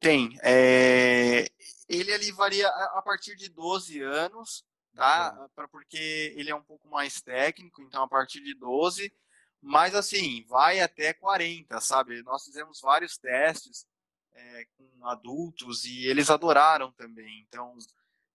Tem. 0.00 0.38
É, 0.42 1.46
ele 1.88 2.12
ali 2.12 2.30
varia 2.32 2.68
a 2.68 3.02
partir 3.02 3.34
de 3.36 3.48
12 3.48 4.00
anos, 4.00 4.64
tá? 4.94 5.48
Pra, 5.54 5.66
porque 5.68 6.34
ele 6.36 6.50
é 6.50 6.54
um 6.54 6.62
pouco 6.62 6.88
mais 6.88 7.20
técnico, 7.20 7.82
então 7.82 8.02
a 8.02 8.08
partir 8.08 8.42
de 8.42 8.54
12, 8.54 9.12
mas 9.60 9.94
assim, 9.94 10.44
vai 10.46 10.80
até 10.80 11.12
40, 11.12 11.80
sabe? 11.80 12.22
Nós 12.22 12.44
fizemos 12.44 12.80
vários 12.80 13.16
testes 13.16 13.86
é, 14.32 14.64
com 14.76 15.06
adultos 15.06 15.84
e 15.84 16.06
eles 16.06 16.30
adoraram 16.30 16.92
também. 16.92 17.44
Então, 17.48 17.76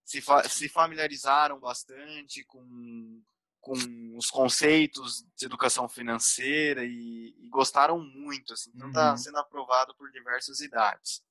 se, 0.03 0.21
fa 0.21 0.47
se 0.49 0.67
familiarizaram 0.67 1.59
bastante 1.59 2.43
com, 2.43 3.21
com 3.61 3.73
os 4.17 4.29
conceitos 4.29 5.25
de 5.37 5.45
educação 5.45 5.87
financeira 5.87 6.83
e, 6.83 7.35
e 7.37 7.49
gostaram 7.49 7.99
muito. 7.99 8.53
Assim. 8.53 8.71
Então, 8.75 8.89
está 8.89 9.11
uhum. 9.11 9.17
sendo 9.17 9.37
aprovado 9.37 9.95
por 9.95 10.11
diversas 10.11 10.59
idades. 10.59 11.23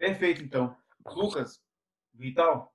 Perfeito, 0.00 0.42
então. 0.42 0.74
Lucas 1.06 1.62
Vital, 2.14 2.74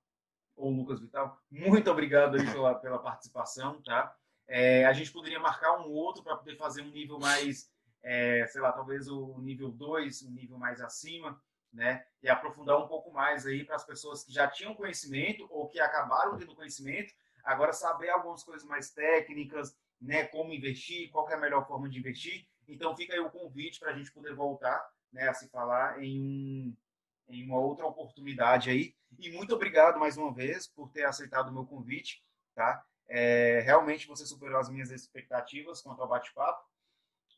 ou 0.56 0.72
Lucas 0.72 1.00
Vital, 1.02 1.42
muito 1.50 1.90
obrigado 1.90 2.38
aí 2.38 2.46
pela, 2.46 2.76
pela 2.76 3.00
participação, 3.00 3.82
tá? 3.82 4.16
É, 4.48 4.86
a 4.86 4.94
gente 4.94 5.12
poderia 5.12 5.40
marcar 5.40 5.80
um 5.80 5.90
outro 5.90 6.24
para 6.24 6.38
poder 6.38 6.56
fazer 6.56 6.84
um 6.84 6.92
nível 6.92 7.20
mais 7.20 7.68
é, 8.04 8.46
sei 8.46 8.62
lá, 8.62 8.72
talvez 8.72 9.08
o 9.08 9.40
nível 9.40 9.72
2, 9.72 10.22
um 10.22 10.32
nível 10.32 10.60
mais 10.60 10.80
acima, 10.80 11.42
né? 11.74 12.06
E 12.22 12.30
aprofundar 12.30 12.78
um 12.78 12.88
pouco 12.88 13.12
mais 13.12 13.48
aí 13.48 13.66
para 13.66 13.76
as 13.76 13.84
pessoas 13.84 14.24
que 14.24 14.32
já 14.32 14.48
tinham 14.48 14.76
conhecimento 14.76 15.48
ou 15.50 15.68
que 15.68 15.80
acabaram 15.80 16.38
tendo 16.38 16.56
conhecimento, 16.56 17.12
agora 17.44 17.74
saber 17.74 18.12
algumas 18.12 18.44
coisas 18.44 18.64
mais 18.68 18.92
técnicas, 18.92 19.76
né? 20.00 20.26
Como 20.26 20.54
investir, 20.54 21.10
qual 21.10 21.28
é 21.32 21.34
a 21.34 21.40
melhor 21.40 21.66
forma 21.66 21.90
de 21.90 21.98
investir. 21.98 22.48
Então 22.68 22.96
fica 22.96 23.14
aí 23.16 23.20
o 23.20 23.32
convite 23.32 23.80
para 23.80 23.90
a 23.90 23.98
gente 23.98 24.12
poder 24.12 24.36
voltar, 24.36 24.88
né? 25.12 25.28
A 25.28 25.34
se 25.34 25.50
falar 25.50 26.04
em 26.04 26.70
um 26.70 26.85
em 27.28 27.46
uma 27.46 27.60
outra 27.60 27.86
oportunidade 27.86 28.70
aí. 28.70 28.96
E 29.18 29.32
muito 29.32 29.56
obrigado 29.56 30.00
mais 30.00 30.18
uma 30.18 30.34
vez 30.34 30.68
por 30.68 30.90
ter 30.92 31.06
aceitado 31.06 31.50
o 31.50 31.54
meu 31.54 31.66
convite, 31.66 32.24
tá? 32.54 32.84
É, 33.08 33.62
realmente 33.62 34.08
você 34.08 34.26
superou 34.26 34.60
as 34.60 34.70
minhas 34.70 34.92
expectativas 34.92 35.82
quanto 35.82 36.02
ao 36.02 36.08
bate-papo. 36.08 36.66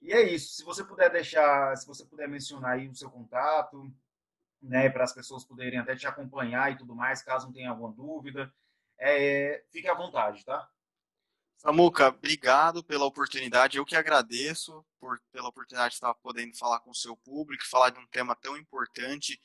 E 0.02 0.14
é 0.14 0.22
isso. 0.22 0.56
Se 0.56 0.64
você 0.64 0.84
puder 0.84 1.12
deixar, 1.12 1.76
se 1.76 1.86
você 1.86 2.06
puder 2.06 2.28
mencionar 2.28 2.74
aí 2.74 2.88
o 2.88 2.96
seu 2.96 3.10
contato, 3.10 3.92
né, 4.62 4.90
para 4.90 5.04
as 5.04 5.14
pessoas 5.14 5.44
poderem 5.44 5.80
até 5.80 5.96
te 5.96 6.08
acompanhar 6.08 6.72
e 6.72 6.78
tudo 6.78 6.96
mais, 6.96 7.22
caso 7.22 7.48
não 7.48 7.54
tenha 7.54 7.70
alguma 7.70 7.92
dúvida, 7.92 8.54
é, 9.00 9.64
fique 9.72 9.88
à 9.88 9.94
vontade, 9.94 10.44
tá? 10.44 10.68
Samuca, 11.58 12.10
obrigado 12.10 12.84
pela 12.84 13.06
oportunidade. 13.06 13.78
Eu 13.78 13.86
que 13.86 13.96
agradeço 13.96 14.86
por, 15.00 15.20
pela 15.32 15.50
oportunidade 15.50 15.92
de 15.92 15.96
estar 15.96 16.14
podendo 16.16 16.56
falar 16.56 16.80
com 16.82 16.92
o 16.92 16.96
seu 16.96 17.18
público, 17.18 17.68
falar 17.68 17.90
de 17.90 18.00
um 18.00 18.08
tema 18.08 18.36
tão 18.36 18.56
importante 18.56 19.42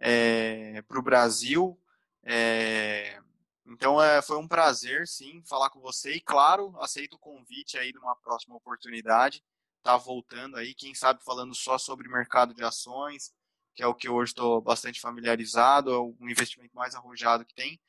é, 0.00 0.82
para 0.82 0.98
o 0.98 1.02
Brasil. 1.02 1.78
É, 2.24 3.20
então 3.66 4.02
é, 4.02 4.20
foi 4.20 4.36
um 4.38 4.48
prazer, 4.48 5.06
sim, 5.06 5.42
falar 5.44 5.70
com 5.70 5.80
você 5.80 6.14
e, 6.14 6.20
claro, 6.20 6.74
aceito 6.80 7.14
o 7.14 7.18
convite 7.18 7.78
aí 7.78 7.92
de 7.92 7.98
uma 7.98 8.16
próxima 8.16 8.56
oportunidade 8.56 9.42
tá 9.82 9.96
voltando 9.96 10.56
aí, 10.56 10.74
quem 10.74 10.94
sabe 10.94 11.24
falando 11.24 11.54
só 11.54 11.78
sobre 11.78 12.08
mercado 12.08 12.54
de 12.54 12.62
ações, 12.64 13.32
que 13.74 13.82
é 13.82 13.86
o 13.86 13.94
que 13.94 14.08
hoje 14.08 14.32
estou 14.32 14.60
bastante 14.60 15.00
familiarizado, 15.00 15.92
é 15.92 15.98
o 15.98 16.14
investimento 16.20 16.74
mais 16.74 16.94
arrojado 16.94 17.44
que 17.44 17.54
tem, 17.54 17.80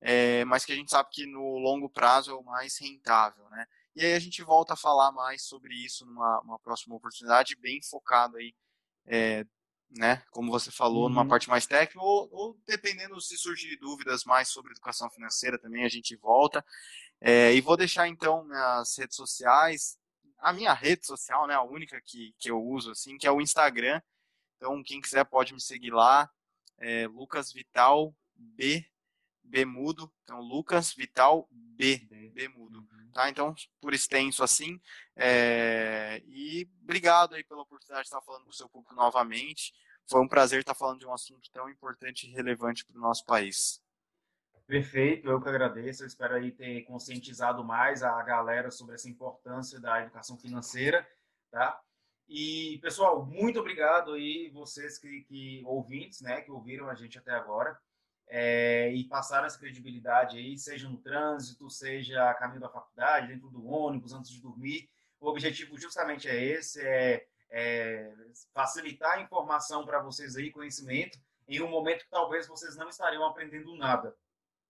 é, 0.00 0.44
mas 0.44 0.64
que 0.64 0.72
a 0.72 0.76
gente 0.76 0.90
sabe 0.90 1.10
que 1.12 1.26
no 1.26 1.58
longo 1.58 1.88
prazo 1.88 2.30
é 2.30 2.34
o 2.34 2.42
mais 2.42 2.78
rentável, 2.78 3.48
né? 3.50 3.66
E 3.96 4.04
aí 4.04 4.14
a 4.14 4.18
gente 4.18 4.42
volta 4.42 4.74
a 4.74 4.76
falar 4.76 5.12
mais 5.12 5.42
sobre 5.42 5.74
isso 5.74 6.04
numa 6.04 6.58
próxima 6.62 6.96
oportunidade, 6.96 7.56
bem 7.56 7.80
focado 7.82 8.36
aí, 8.36 8.54
é, 9.06 9.46
né? 9.94 10.22
Como 10.30 10.50
você 10.50 10.70
falou, 10.70 11.04
uhum. 11.04 11.08
numa 11.10 11.26
parte 11.26 11.48
mais 11.48 11.66
técnica, 11.66 12.00
ou, 12.00 12.28
ou, 12.32 12.60
dependendo 12.66 13.20
se 13.20 13.36
surgir 13.38 13.76
dúvidas 13.76 14.24
mais 14.24 14.48
sobre 14.48 14.72
educação 14.72 15.08
financeira 15.10 15.58
também, 15.58 15.84
a 15.84 15.88
gente 15.88 16.16
volta. 16.16 16.64
É, 17.20 17.54
e 17.54 17.60
vou 17.60 17.76
deixar 17.76 18.08
então 18.08 18.44
minhas 18.44 18.96
redes 18.98 19.16
sociais, 19.16 19.96
a 20.38 20.52
minha 20.52 20.72
rede 20.74 21.06
social, 21.06 21.46
né, 21.46 21.54
a 21.54 21.62
única 21.62 22.00
que, 22.04 22.34
que 22.38 22.50
eu 22.50 22.62
uso, 22.62 22.90
assim, 22.90 23.16
que 23.16 23.26
é 23.26 23.30
o 23.30 23.40
Instagram. 23.40 24.00
Então, 24.56 24.82
quem 24.82 25.00
quiser 25.00 25.24
pode 25.24 25.54
me 25.54 25.60
seguir 25.60 25.90
lá, 25.90 26.28
é 26.78 27.06
Lucas 27.06 27.52
Vital 27.52 28.14
B, 28.34 28.84
B 29.42 29.64
mudo. 29.64 30.12
Então, 30.22 30.40
Lucas 30.40 30.92
Vital 30.92 31.48
B, 31.50 31.98
B 32.34 32.48
mudo. 32.48 32.86
Tá? 33.14 33.30
Então, 33.30 33.54
por 33.80 33.94
extenso 33.94 34.42
assim. 34.42 34.80
É... 35.14 36.20
E 36.26 36.68
obrigado 36.82 37.34
aí 37.34 37.44
pela 37.44 37.62
oportunidade 37.62 38.02
de 38.02 38.08
estar 38.08 38.20
falando 38.20 38.42
com 38.42 38.50
o 38.50 38.54
seu 38.54 38.68
público 38.68 38.92
novamente. 38.94 39.72
Foi 40.10 40.20
um 40.20 40.28
prazer 40.28 40.60
estar 40.60 40.74
falando 40.74 40.98
de 40.98 41.06
um 41.06 41.14
assunto 41.14 41.48
tão 41.52 41.70
importante 41.70 42.26
e 42.26 42.32
relevante 42.32 42.84
para 42.84 42.98
o 42.98 43.00
nosso 43.00 43.24
país. 43.24 43.80
Perfeito, 44.66 45.28
eu 45.28 45.40
que 45.40 45.48
agradeço. 45.48 46.02
Eu 46.02 46.08
espero 46.08 46.34
aí 46.34 46.50
ter 46.50 46.82
conscientizado 46.82 47.62
mais 47.62 48.02
a 48.02 48.20
galera 48.22 48.70
sobre 48.70 48.96
essa 48.96 49.08
importância 49.08 49.78
da 49.78 50.02
educação 50.02 50.36
financeira, 50.36 51.06
tá? 51.52 51.80
E, 52.26 52.78
pessoal, 52.82 53.24
muito 53.24 53.60
obrigado 53.60 54.14
aí, 54.14 54.50
vocês 54.50 54.98
que, 54.98 55.20
que 55.28 55.62
ouvintes, 55.66 56.20
né, 56.22 56.40
que 56.40 56.50
ouviram 56.50 56.88
a 56.88 56.94
gente 56.94 57.18
até 57.18 57.32
agora, 57.32 57.78
é, 58.28 58.90
e 58.92 59.04
passaram 59.04 59.46
essa 59.46 59.58
credibilidade 59.58 60.38
aí, 60.38 60.58
seja 60.58 60.88
no 60.88 60.98
trânsito, 60.98 61.70
seja 61.70 62.30
a 62.30 62.34
caminho 62.34 62.60
da 62.60 62.68
faculdade, 62.68 63.28
dentro 63.28 63.48
do 63.50 63.66
ônibus, 63.66 64.12
antes 64.12 64.30
de 64.30 64.40
dormir. 64.40 64.88
O 65.20 65.28
objetivo 65.28 65.78
justamente 65.78 66.28
é 66.28 66.42
esse, 66.42 66.80
é, 66.80 67.26
é 67.50 68.12
facilitar 68.52 69.18
a 69.18 69.20
informação 69.20 69.84
para 69.84 70.00
vocês 70.02 70.36
aí, 70.36 70.50
conhecimento, 70.50 71.18
em 71.46 71.60
um 71.62 71.68
momento 71.68 72.04
que 72.04 72.10
talvez 72.10 72.46
vocês 72.46 72.76
não 72.76 72.88
estariam 72.88 73.24
aprendendo 73.24 73.76
nada, 73.76 74.16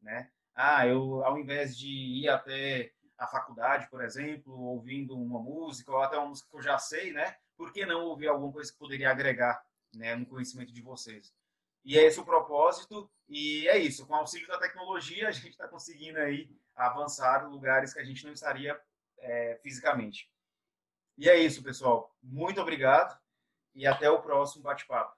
né? 0.03 0.31
Ah, 0.55 0.87
eu 0.87 1.25
ao 1.25 1.39
invés 1.39 1.77
de 1.77 1.89
ir 1.89 2.29
até 2.29 2.93
a 3.19 3.27
faculdade, 3.27 3.89
por 3.89 4.03
exemplo, 4.03 4.53
ouvindo 4.53 5.17
uma 5.17 5.41
música 5.41 5.91
ou 5.91 6.03
até 6.03 6.17
uma 6.17 6.29
música 6.29 6.49
que 6.51 6.57
eu 6.57 6.63
já 6.63 6.79
sei, 6.79 7.13
né? 7.13 7.37
Por 7.57 7.73
que 7.73 7.87
não 7.87 8.05
ouvir 8.05 8.29
alguma 8.29 8.53
coisa 8.53 8.73
que 8.73 8.79
poderia 8.79 9.11
agregar, 9.11 9.65
né, 9.95 10.17
no 10.17 10.27
conhecimento 10.27 10.73
de 10.73 10.83
vocês? 10.83 11.33
E 11.85 11.99
é 11.99 12.05
esse 12.05 12.19
o 12.19 12.25
propósito 12.25 13.11
e 13.29 13.69
é 13.69 13.79
isso. 13.79 14.07
Com 14.07 14.15
o 14.15 14.17
auxílio 14.17 14.49
da 14.49 14.59
tecnologia, 14.59 15.29
a 15.29 15.33
gente 15.33 15.51
está 15.51 15.69
conseguindo 15.69 16.19
aí 16.19 16.49
avançar 16.75 17.49
lugares 17.49 17.93
que 17.93 18.01
a 18.01 18.05
gente 18.05 18.25
não 18.25 18.33
estaria 18.33 18.81
é, 19.19 19.59
fisicamente. 19.63 20.31
E 21.17 21.29
é 21.29 21.39
isso, 21.39 21.63
pessoal. 21.63 22.15
Muito 22.23 22.61
obrigado 22.61 23.19
e 23.75 23.87
até 23.87 24.09
o 24.11 24.23
próximo 24.23 24.63
bate-papo. 24.63 25.17